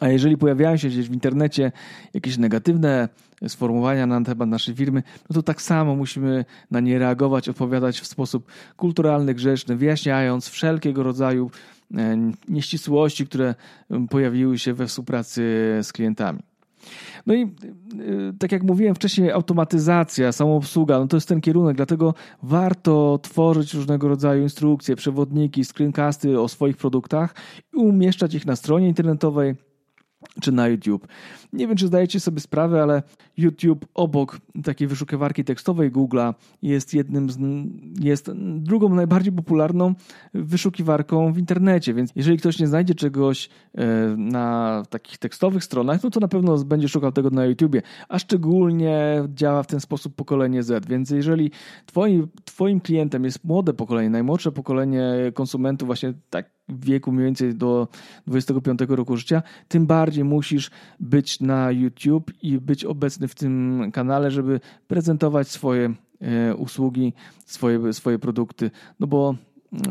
A 0.00 0.08
jeżeli 0.08 0.36
pojawiają 0.36 0.76
się 0.76 0.88
gdzieś 0.88 1.08
w 1.08 1.12
internecie 1.12 1.72
jakieś 2.14 2.38
negatywne 2.38 3.08
sformułowania 3.48 4.06
na 4.06 4.20
temat 4.20 4.48
naszej 4.48 4.74
firmy, 4.74 5.02
no 5.30 5.34
to 5.34 5.42
tak 5.42 5.62
samo 5.62 5.96
musimy 5.96 6.44
na 6.70 6.80
nie 6.80 6.98
reagować, 6.98 7.48
odpowiadać 7.48 8.00
w 8.00 8.06
sposób 8.06 8.52
kulturalny, 8.76 9.34
grzeczny, 9.34 9.76
wyjaśniając 9.76 10.48
wszelkiego 10.48 11.02
rodzaju 11.02 11.50
e, 11.94 12.32
nieścisłości, 12.48 13.26
które 13.26 13.54
pojawiły 14.10 14.58
się 14.58 14.74
we 14.74 14.86
współpracy 14.86 15.42
z 15.82 15.92
klientami. 15.92 16.40
No 17.26 17.34
i 17.34 17.42
e, 17.42 17.48
tak 18.38 18.52
jak 18.52 18.62
mówiłem 18.62 18.94
wcześniej, 18.94 19.30
automatyzacja, 19.30 20.32
samoobsługa, 20.32 20.98
no 20.98 21.06
to 21.06 21.16
jest 21.16 21.28
ten 21.28 21.40
kierunek, 21.40 21.76
dlatego 21.76 22.14
warto 22.42 23.18
tworzyć 23.22 23.74
różnego 23.74 24.08
rodzaju 24.08 24.42
instrukcje, 24.42 24.96
przewodniki, 24.96 25.64
screencasty 25.64 26.40
o 26.40 26.48
swoich 26.48 26.76
produktach 26.76 27.34
i 27.72 27.76
umieszczać 27.76 28.34
ich 28.34 28.46
na 28.46 28.56
stronie 28.56 28.88
internetowej 28.88 29.54
czy 30.40 30.52
na 30.52 30.68
YouTube. 30.68 31.08
Nie 31.52 31.68
wiem, 31.68 31.76
czy 31.76 31.86
zdajecie 31.86 32.20
sobie 32.20 32.40
sprawę, 32.40 32.82
ale 32.82 33.02
YouTube 33.36 33.86
obok 33.94 34.40
takiej 34.64 34.88
wyszukiwarki 34.88 35.44
tekstowej 35.44 35.92
Google'a 35.92 36.34
jest 36.62 36.94
jednym 36.94 37.30
z, 37.30 37.38
jest 38.00 38.30
drugą 38.56 38.88
najbardziej 38.88 39.32
popularną 39.32 39.94
wyszukiwarką 40.34 41.32
w 41.32 41.38
internecie, 41.38 41.94
więc 41.94 42.10
jeżeli 42.16 42.38
ktoś 42.38 42.58
nie 42.58 42.66
znajdzie 42.66 42.94
czegoś 42.94 43.48
e, 43.74 43.86
na 44.16 44.82
takich 44.90 45.18
tekstowych 45.18 45.64
stronach, 45.64 46.02
no 46.02 46.10
to 46.10 46.20
na 46.20 46.28
pewno 46.28 46.58
będzie 46.58 46.88
szukał 46.88 47.12
tego 47.12 47.30
na 47.30 47.44
YouTubie, 47.44 47.82
a 48.08 48.18
szczególnie 48.18 49.22
działa 49.34 49.62
w 49.62 49.66
ten 49.66 49.80
sposób 49.80 50.14
pokolenie 50.14 50.62
Z, 50.62 50.86
więc 50.86 51.10
jeżeli 51.10 51.50
twoim, 51.86 52.28
twoim 52.44 52.80
klientem 52.80 53.24
jest 53.24 53.44
młode 53.44 53.74
pokolenie, 53.74 54.10
najmłodsze 54.10 54.52
pokolenie 54.52 55.14
konsumentów 55.34 55.86
właśnie 55.86 56.14
tak 56.30 56.50
w 56.68 56.84
wieku 56.84 57.12
mniej 57.12 57.24
więcej 57.24 57.54
do 57.54 57.88
25 58.26 58.80
roku 58.88 59.16
życia, 59.16 59.42
tym 59.68 59.86
bardziej 59.86 60.24
musisz 60.24 60.70
być 61.00 61.40
na 61.40 61.70
YouTube 61.70 62.32
i 62.42 62.58
być 62.58 62.84
obecny 62.84 63.28
w 63.28 63.34
tym 63.34 63.82
kanale, 63.92 64.30
żeby 64.30 64.60
prezentować 64.88 65.48
swoje 65.48 65.94
e, 66.20 66.54
usługi, 66.56 67.12
swoje, 67.46 67.92
swoje 67.92 68.18
produkty, 68.18 68.70
no 69.00 69.06
bo 69.06 69.34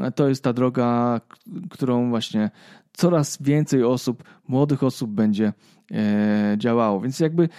e, 0.02 0.12
to 0.12 0.30
jest 0.30 0.44
ta 0.44 0.54
droga, 0.54 1.22
którą 1.70 2.10
właśnie 2.10 2.52
coraz 2.94 3.38
więcej 3.42 3.84
osób, 3.84 4.24
młodych 4.48 4.84
osób 4.84 5.12
będzie 5.12 5.54
e, 5.92 6.56
działało. 6.58 7.02
Więc 7.02 7.20
jakby 7.20 7.50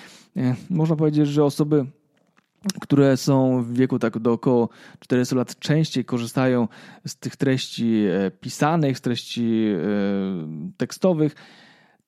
można 0.70 0.96
powiedzieć, 0.96 1.28
że 1.28 1.44
osoby 1.44 1.86
które 2.80 3.16
są 3.16 3.62
w 3.62 3.74
wieku 3.74 3.98
tak 3.98 4.18
do 4.18 4.32
około 4.32 4.68
40 5.00 5.34
lat, 5.34 5.58
częściej 5.58 6.04
korzystają 6.04 6.68
z 7.06 7.16
tych 7.16 7.36
treści 7.36 8.04
e, 8.10 8.30
pisanych, 8.30 8.98
z 8.98 9.00
treści 9.00 9.66
e, 9.66 9.80
tekstowych, 10.76 11.34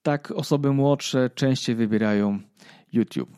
tak 0.02 0.30
osoby 0.30 0.72
młodsze 0.72 1.30
częściej 1.34 1.74
wybierają 1.74 2.38
YouTube. 2.92 3.30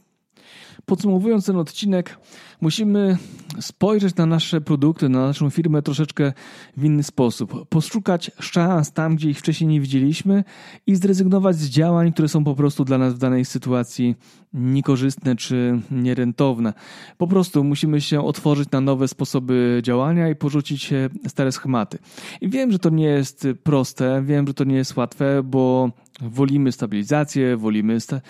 Podsumowując 0.86 1.46
ten 1.46 1.56
odcinek, 1.56 2.18
musimy 2.60 3.18
spojrzeć 3.60 4.16
na 4.16 4.26
nasze 4.26 4.60
produkty, 4.60 5.08
na 5.08 5.26
naszą 5.26 5.50
firmę 5.50 5.82
troszeczkę 5.82 6.32
w 6.76 6.84
inny 6.84 7.02
sposób. 7.02 7.68
Poszukać 7.68 8.30
szans 8.40 8.92
tam, 8.92 9.16
gdzie 9.16 9.30
ich 9.30 9.38
wcześniej 9.38 9.68
nie 9.68 9.80
widzieliśmy 9.80 10.44
i 10.86 10.96
zrezygnować 10.96 11.56
z 11.56 11.68
działań, 11.68 12.12
które 12.12 12.28
są 12.28 12.44
po 12.44 12.54
prostu 12.54 12.84
dla 12.84 12.98
nas 12.98 13.14
w 13.14 13.18
danej 13.18 13.44
sytuacji 13.44 14.14
niekorzystne 14.52 15.36
czy 15.36 15.80
nierentowne. 15.90 16.72
Po 17.18 17.26
prostu 17.26 17.64
musimy 17.64 18.00
się 18.00 18.24
otworzyć 18.24 18.70
na 18.70 18.80
nowe 18.80 19.08
sposoby 19.08 19.80
działania 19.84 20.28
i 20.28 20.36
porzucić 20.36 20.90
stare 21.28 21.52
schematy. 21.52 21.98
I 22.40 22.48
wiem, 22.48 22.72
że 22.72 22.78
to 22.78 22.90
nie 22.90 23.04
jest 23.04 23.46
proste, 23.62 24.22
wiem, 24.26 24.46
że 24.46 24.54
to 24.54 24.64
nie 24.64 24.76
jest 24.76 24.96
łatwe, 24.96 25.42
bo 25.42 25.90
wolimy 26.20 26.72
stabilizację, 26.72 27.56
wolimy 27.56 28.00
sta 28.00 28.20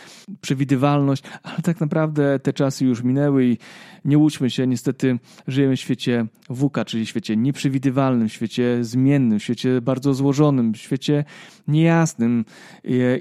przewidywalność, 0.40 1.22
ale 1.42 1.58
tak 1.62 1.80
naprawdę 1.80 2.37
te 2.38 2.52
czasy 2.52 2.84
już 2.84 3.02
minęły 3.02 3.46
i 3.46 3.58
nie 4.04 4.18
łudźmy 4.18 4.50
się, 4.50 4.66
niestety 4.66 5.18
żyjemy 5.46 5.76
w 5.76 5.80
świecie 5.80 6.26
WUKA, 6.50 6.84
czyli 6.84 7.06
świecie 7.06 7.36
nieprzewidywalnym, 7.36 8.28
świecie 8.28 8.84
zmiennym, 8.84 9.40
świecie 9.40 9.80
bardzo 9.80 10.14
złożonym, 10.14 10.74
świecie 10.74 11.24
niejasnym 11.68 12.44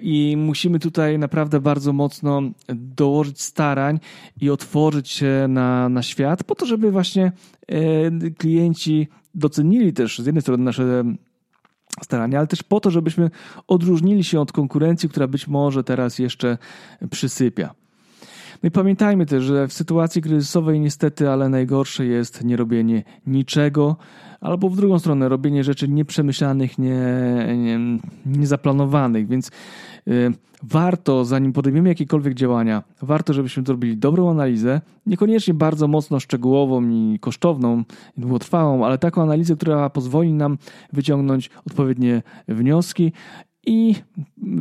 i 0.01 0.35
musimy 0.37 0.79
tutaj 0.79 1.19
naprawdę 1.19 1.59
bardzo 1.59 1.93
mocno 1.93 2.41
dołożyć 2.75 3.41
starań 3.41 3.99
i 4.41 4.49
otworzyć 4.49 5.09
się 5.09 5.45
na, 5.49 5.89
na 5.89 6.03
świat 6.03 6.43
po 6.43 6.55
to, 6.55 6.65
żeby 6.65 6.91
właśnie 6.91 7.31
e, 7.67 8.31
klienci 8.31 9.07
docenili 9.35 9.93
też 9.93 10.19
z 10.19 10.25
jednej 10.25 10.41
strony 10.41 10.63
nasze 10.63 11.03
starania, 12.03 12.37
ale 12.37 12.47
też 12.47 12.63
po 12.63 12.79
to, 12.79 12.91
żebyśmy 12.91 13.29
odróżnili 13.67 14.23
się 14.23 14.39
od 14.39 14.51
konkurencji, 14.51 15.09
która 15.09 15.27
być 15.27 15.47
może 15.47 15.83
teraz 15.83 16.19
jeszcze 16.19 16.57
przysypia. 17.11 17.73
No 18.63 18.67
i 18.67 18.71
pamiętajmy 18.71 19.25
też, 19.25 19.43
że 19.43 19.67
w 19.67 19.73
sytuacji 19.73 20.21
kryzysowej 20.21 20.79
niestety, 20.79 21.29
ale 21.29 21.49
najgorsze 21.49 22.05
jest 22.05 22.43
nierobienie 22.43 23.03
niczego, 23.27 23.95
albo 24.41 24.69
w 24.69 24.75
drugą 24.75 24.99
stronę 24.99 25.29
robienie 25.29 25.63
rzeczy 25.63 25.87
nieprzemyślanych, 25.87 26.77
nie, 26.77 26.99
nie, 27.57 27.79
niezaplanowanych, 28.25 29.27
więc 29.27 29.51
y, 30.07 30.31
warto, 30.63 31.25
zanim 31.25 31.53
podejmiemy 31.53 31.89
jakiekolwiek 31.89 32.33
działania, 32.33 32.83
warto, 33.01 33.33
żebyśmy 33.33 33.63
zrobili 33.63 33.97
dobrą 33.97 34.29
analizę, 34.29 34.81
niekoniecznie 35.05 35.53
bardzo 35.53 35.87
mocno 35.87 36.19
szczegółową 36.19 36.89
i 36.89 37.19
kosztowną, 37.19 37.83
i 38.17 38.21
długotrwałą, 38.21 38.85
ale 38.85 38.97
taką 38.97 39.21
analizę, 39.21 39.55
która 39.55 39.89
pozwoli 39.89 40.33
nam 40.33 40.57
wyciągnąć 40.93 41.49
odpowiednie 41.67 42.23
wnioski 42.47 43.11
i 43.67 43.95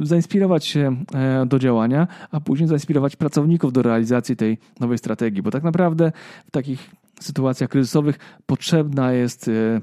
zainspirować 0.03 0.66
się 0.66 0.97
e, 1.14 1.47
do 1.47 1.59
działania, 1.59 2.09
a 2.31 2.40
później 2.40 2.69
zainspirować 2.69 3.16
pracowników 3.16 3.73
do 3.73 3.83
realizacji 3.83 4.37
tej 4.37 4.59
nowej 4.81 4.99
strategii, 4.99 5.42
bo 5.42 5.51
tak 5.51 5.62
naprawdę 5.62 6.12
w 6.47 6.51
takich 6.51 6.90
sytuacjach 7.21 7.71
kryzysowych 7.71 8.19
potrzebna 8.47 9.12
jest 9.12 9.49
e, 9.49 9.81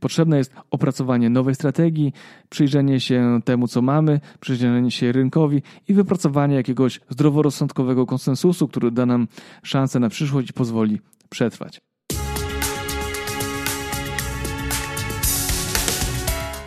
Potrzebne 0.00 0.38
jest 0.38 0.52
opracowanie 0.70 1.30
nowej 1.30 1.54
strategii, 1.54 2.12
przyjrzenie 2.48 3.00
się 3.00 3.40
temu, 3.44 3.68
co 3.68 3.82
mamy, 3.82 4.20
przyjrzenie 4.40 4.90
się 4.90 5.12
rynkowi 5.12 5.62
i 5.88 5.94
wypracowanie 5.94 6.54
jakiegoś 6.54 7.00
zdroworozsądkowego 7.08 8.06
konsensusu, 8.06 8.68
który 8.68 8.90
da 8.90 9.06
nam 9.06 9.28
szansę 9.62 10.00
na 10.00 10.08
przyszłość 10.08 10.50
i 10.50 10.52
pozwoli 10.52 11.00
przetrwać. 11.30 11.80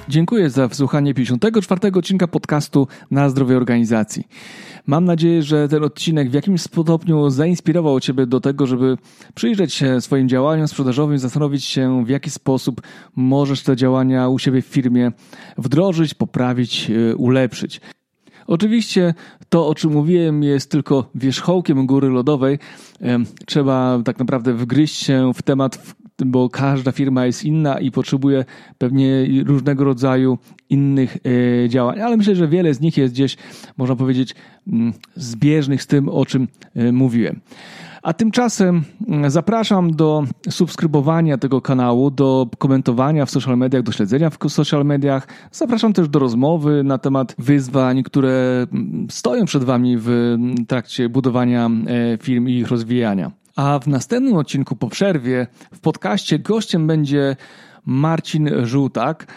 Dziękuję 0.10 0.50
za 0.50 0.68
wysłuchanie 0.68 1.14
54 1.14 1.92
odcinka 1.96 2.28
podcastu 2.28 2.88
na 3.12 3.30
zdrowie 3.30 3.58
organizacji. 3.58 4.28
Mam 4.86 5.06
nadzieję, 5.06 5.44
że 5.44 5.68
ten 5.68 5.84
odcinek 5.84 6.30
w 6.30 6.34
jakimś 6.34 6.62
stopniu 6.62 7.30
zainspirował 7.30 8.00
Ciebie 8.00 8.26
do 8.26 8.40
tego, 8.40 8.68
żeby 8.68 8.98
przyjrzeć 9.36 9.74
się 9.74 10.02
swoim 10.02 10.30
działaniom 10.30 10.68
sprzedażowym, 10.68 11.20
zastanowić 11.20 11.66
się, 11.66 12.06
w 12.06 12.10
jaki 12.10 12.30
sposób 12.30 12.82
możesz 13.16 13.64
te 13.64 13.76
działania 13.76 14.30
u 14.30 14.40
siebie 14.40 14.62
w 14.62 14.66
firmie 14.66 15.12
wdrożyć, 15.58 16.14
poprawić, 16.14 16.90
y, 16.90 17.16
ulepszyć. 17.16 17.82
Oczywiście 18.48 19.14
to, 19.50 19.68
o 19.68 19.76
czym 19.76 19.94
mówiłem, 19.94 20.44
jest 20.44 20.72
tylko 20.72 21.10
wierzchołkiem 21.16 21.86
góry 21.86 22.10
lodowej. 22.10 22.60
Trzeba 23.46 24.02
tak 24.06 24.20
naprawdę 24.20 24.54
wgryźć 24.54 25.06
się 25.06 25.32
w 25.36 25.42
temat, 25.42 25.96
bo 26.26 26.50
każda 26.50 26.92
firma 26.92 27.26
jest 27.26 27.44
inna 27.44 27.80
i 27.80 27.92
potrzebuje 27.92 28.46
pewnie 28.78 29.28
różnego 29.46 29.84
rodzaju 29.84 30.38
innych 30.70 31.18
e, 31.66 31.70
działań, 31.70 32.02
ale 32.02 32.18
myślę, 32.18 32.36
że 32.36 32.48
wiele 32.48 32.74
z 32.74 32.82
nich 32.82 32.98
jest 32.98 33.14
gdzieś, 33.14 33.38
można 33.78 33.96
powiedzieć, 33.96 34.36
mm, 34.68 34.94
zbieżnych 35.16 35.84
z 35.84 35.88
tym, 35.88 36.10
o 36.10 36.26
czym 36.26 36.48
e, 36.76 36.92
mówiłem. 36.92 37.40
A 38.08 38.14
tymczasem 38.14 38.84
mm, 39.08 39.30
zapraszam 39.30 39.92
do 39.92 40.24
subskrybowania 40.50 41.38
tego 41.38 41.62
kanału, 41.62 42.12
do 42.12 42.48
komentowania 42.58 43.26
w 43.26 43.32
social 43.32 43.58
mediach, 43.58 43.84
do 43.84 43.92
śledzenia 43.92 44.30
w 44.30 44.38
social 44.52 44.86
mediach. 44.86 45.28
Zapraszam 45.52 45.94
też 45.94 46.10
do 46.10 46.20
rozmowy 46.20 46.84
na 46.84 46.98
temat 46.98 47.36
wyzwań, 47.38 48.04
które 48.04 48.68
mm, 48.72 49.08
stoją 49.10 49.46
przed 49.46 49.64
Wami 49.64 49.98
w 50.00 50.38
trakcie 50.68 51.10
budowania 51.10 51.70
e, 51.88 52.18
firm 52.18 52.48
i 52.48 52.54
ich 52.54 52.68
rozwijania. 52.68 53.32
A 53.58 53.80
w 53.80 53.88
następnym 53.88 54.36
odcinku 54.36 54.76
po 54.76 54.90
przerwie 54.90 55.48
w 55.74 55.80
podcaście 55.80 56.40
gościem 56.40 56.88
będzie 56.88 57.36
Marcin 57.86 58.50
Żółtak. 58.64 59.28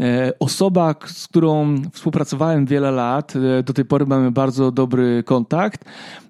E, 0.00 0.32
osoba, 0.38 0.94
z 1.06 1.28
którą 1.28 1.82
współpracowałem 1.92 2.66
wiele 2.66 2.90
lat, 2.90 3.34
e, 3.36 3.62
do 3.62 3.72
tej 3.72 3.84
pory 3.84 4.06
mamy 4.06 4.30
bardzo 4.30 4.72
dobry 4.72 5.22
kontakt. 5.26 5.84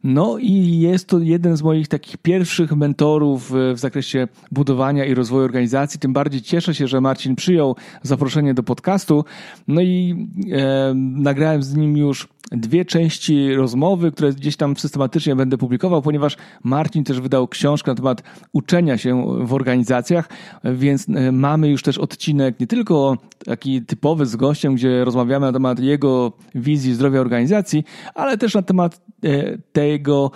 No 0.04 0.38
i 0.38 0.78
jest 0.78 1.08
to 1.08 1.18
jeden 1.18 1.56
z 1.56 1.62
moich 1.62 1.88
takich 1.88 2.16
pierwszych 2.16 2.72
mentorów 2.72 3.52
w 3.74 3.78
zakresie 3.78 4.28
budowania 4.52 5.04
i 5.04 5.14
rozwoju 5.14 5.44
organizacji. 5.44 6.00
Tym 6.00 6.12
bardziej 6.12 6.42
cieszę 6.42 6.74
się, 6.74 6.88
że 6.88 7.00
Marcin 7.00 7.36
przyjął 7.36 7.76
zaproszenie 8.02 8.54
do 8.54 8.62
podcastu. 8.62 9.24
No 9.68 9.80
i 9.80 10.28
e, 10.52 10.92
nagrałem 10.94 11.62
z 11.62 11.76
nim 11.76 11.96
już 11.96 12.28
dwie 12.52 12.84
części 12.84 13.54
rozmowy, 13.54 14.12
które 14.12 14.32
gdzieś 14.32 14.56
tam 14.56 14.76
systematycznie 14.76 15.36
będę 15.36 15.58
publikował, 15.58 16.02
ponieważ 16.02 16.36
Marcin 16.64 17.04
też 17.04 17.20
wydał 17.20 17.48
książkę 17.48 17.90
na 17.90 17.94
temat 17.94 18.22
uczenia 18.52 18.98
się 18.98 19.24
w 19.46 19.54
organizacjach, 19.54 20.28
więc 20.64 21.06
e, 21.08 21.32
mamy 21.32 21.68
już 21.68 21.82
też 21.82 21.98
odcinek 21.98 22.60
nie 22.60 22.66
tylko 22.66 23.16
taki 23.44 23.82
typowy 23.82 24.26
z 24.26 24.36
gościem, 24.36 24.74
gdzie 24.74 25.04
rozmawiamy 25.04 25.46
na 25.46 25.52
temat 25.52 25.80
jego 25.80 26.32
wizji 26.54 26.94
zdrowia 26.94 27.20
organizacji, 27.20 27.84
ale 28.14 28.38
też 28.38 28.54
na 28.54 28.62
temat 28.62 29.00
e, 29.24 29.58
tego, 29.58 30.30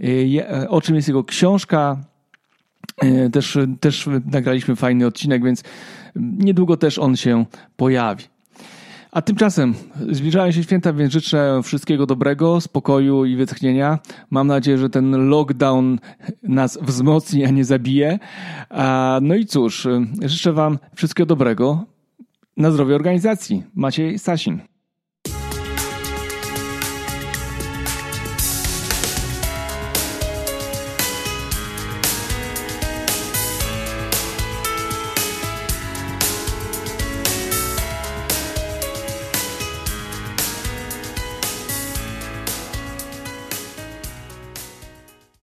e, 0.00 0.68
o 0.68 0.80
czym 0.80 0.96
jest 0.96 1.08
jego 1.08 1.24
książka. 1.24 1.96
Też, 3.32 3.58
też 3.80 4.08
nagraliśmy 4.24 4.76
fajny 4.76 5.06
odcinek, 5.06 5.44
więc 5.44 5.62
niedługo 6.16 6.76
też 6.76 6.98
on 6.98 7.16
się 7.16 7.44
pojawi. 7.76 8.24
A 9.12 9.22
tymczasem 9.22 9.74
zbliżają 10.10 10.52
się 10.52 10.62
święta, 10.62 10.92
więc 10.92 11.12
życzę 11.12 11.60
wszystkiego 11.62 12.06
dobrego, 12.06 12.60
spokoju 12.60 13.24
i 13.24 13.36
wytchnienia. 13.36 13.98
Mam 14.30 14.46
nadzieję, 14.46 14.78
że 14.78 14.90
ten 14.90 15.28
lockdown 15.28 15.98
nas 16.42 16.78
wzmocni, 16.82 17.44
a 17.44 17.50
nie 17.50 17.64
zabije. 17.64 18.18
No 19.22 19.34
i 19.34 19.46
cóż, 19.46 19.88
życzę 20.22 20.52
Wam 20.52 20.78
wszystkiego 20.94 21.26
dobrego 21.26 21.84
na 22.56 22.70
zdrowie 22.70 22.94
organizacji. 22.94 23.62
Maciej 23.74 24.18
Sasin. 24.18 24.60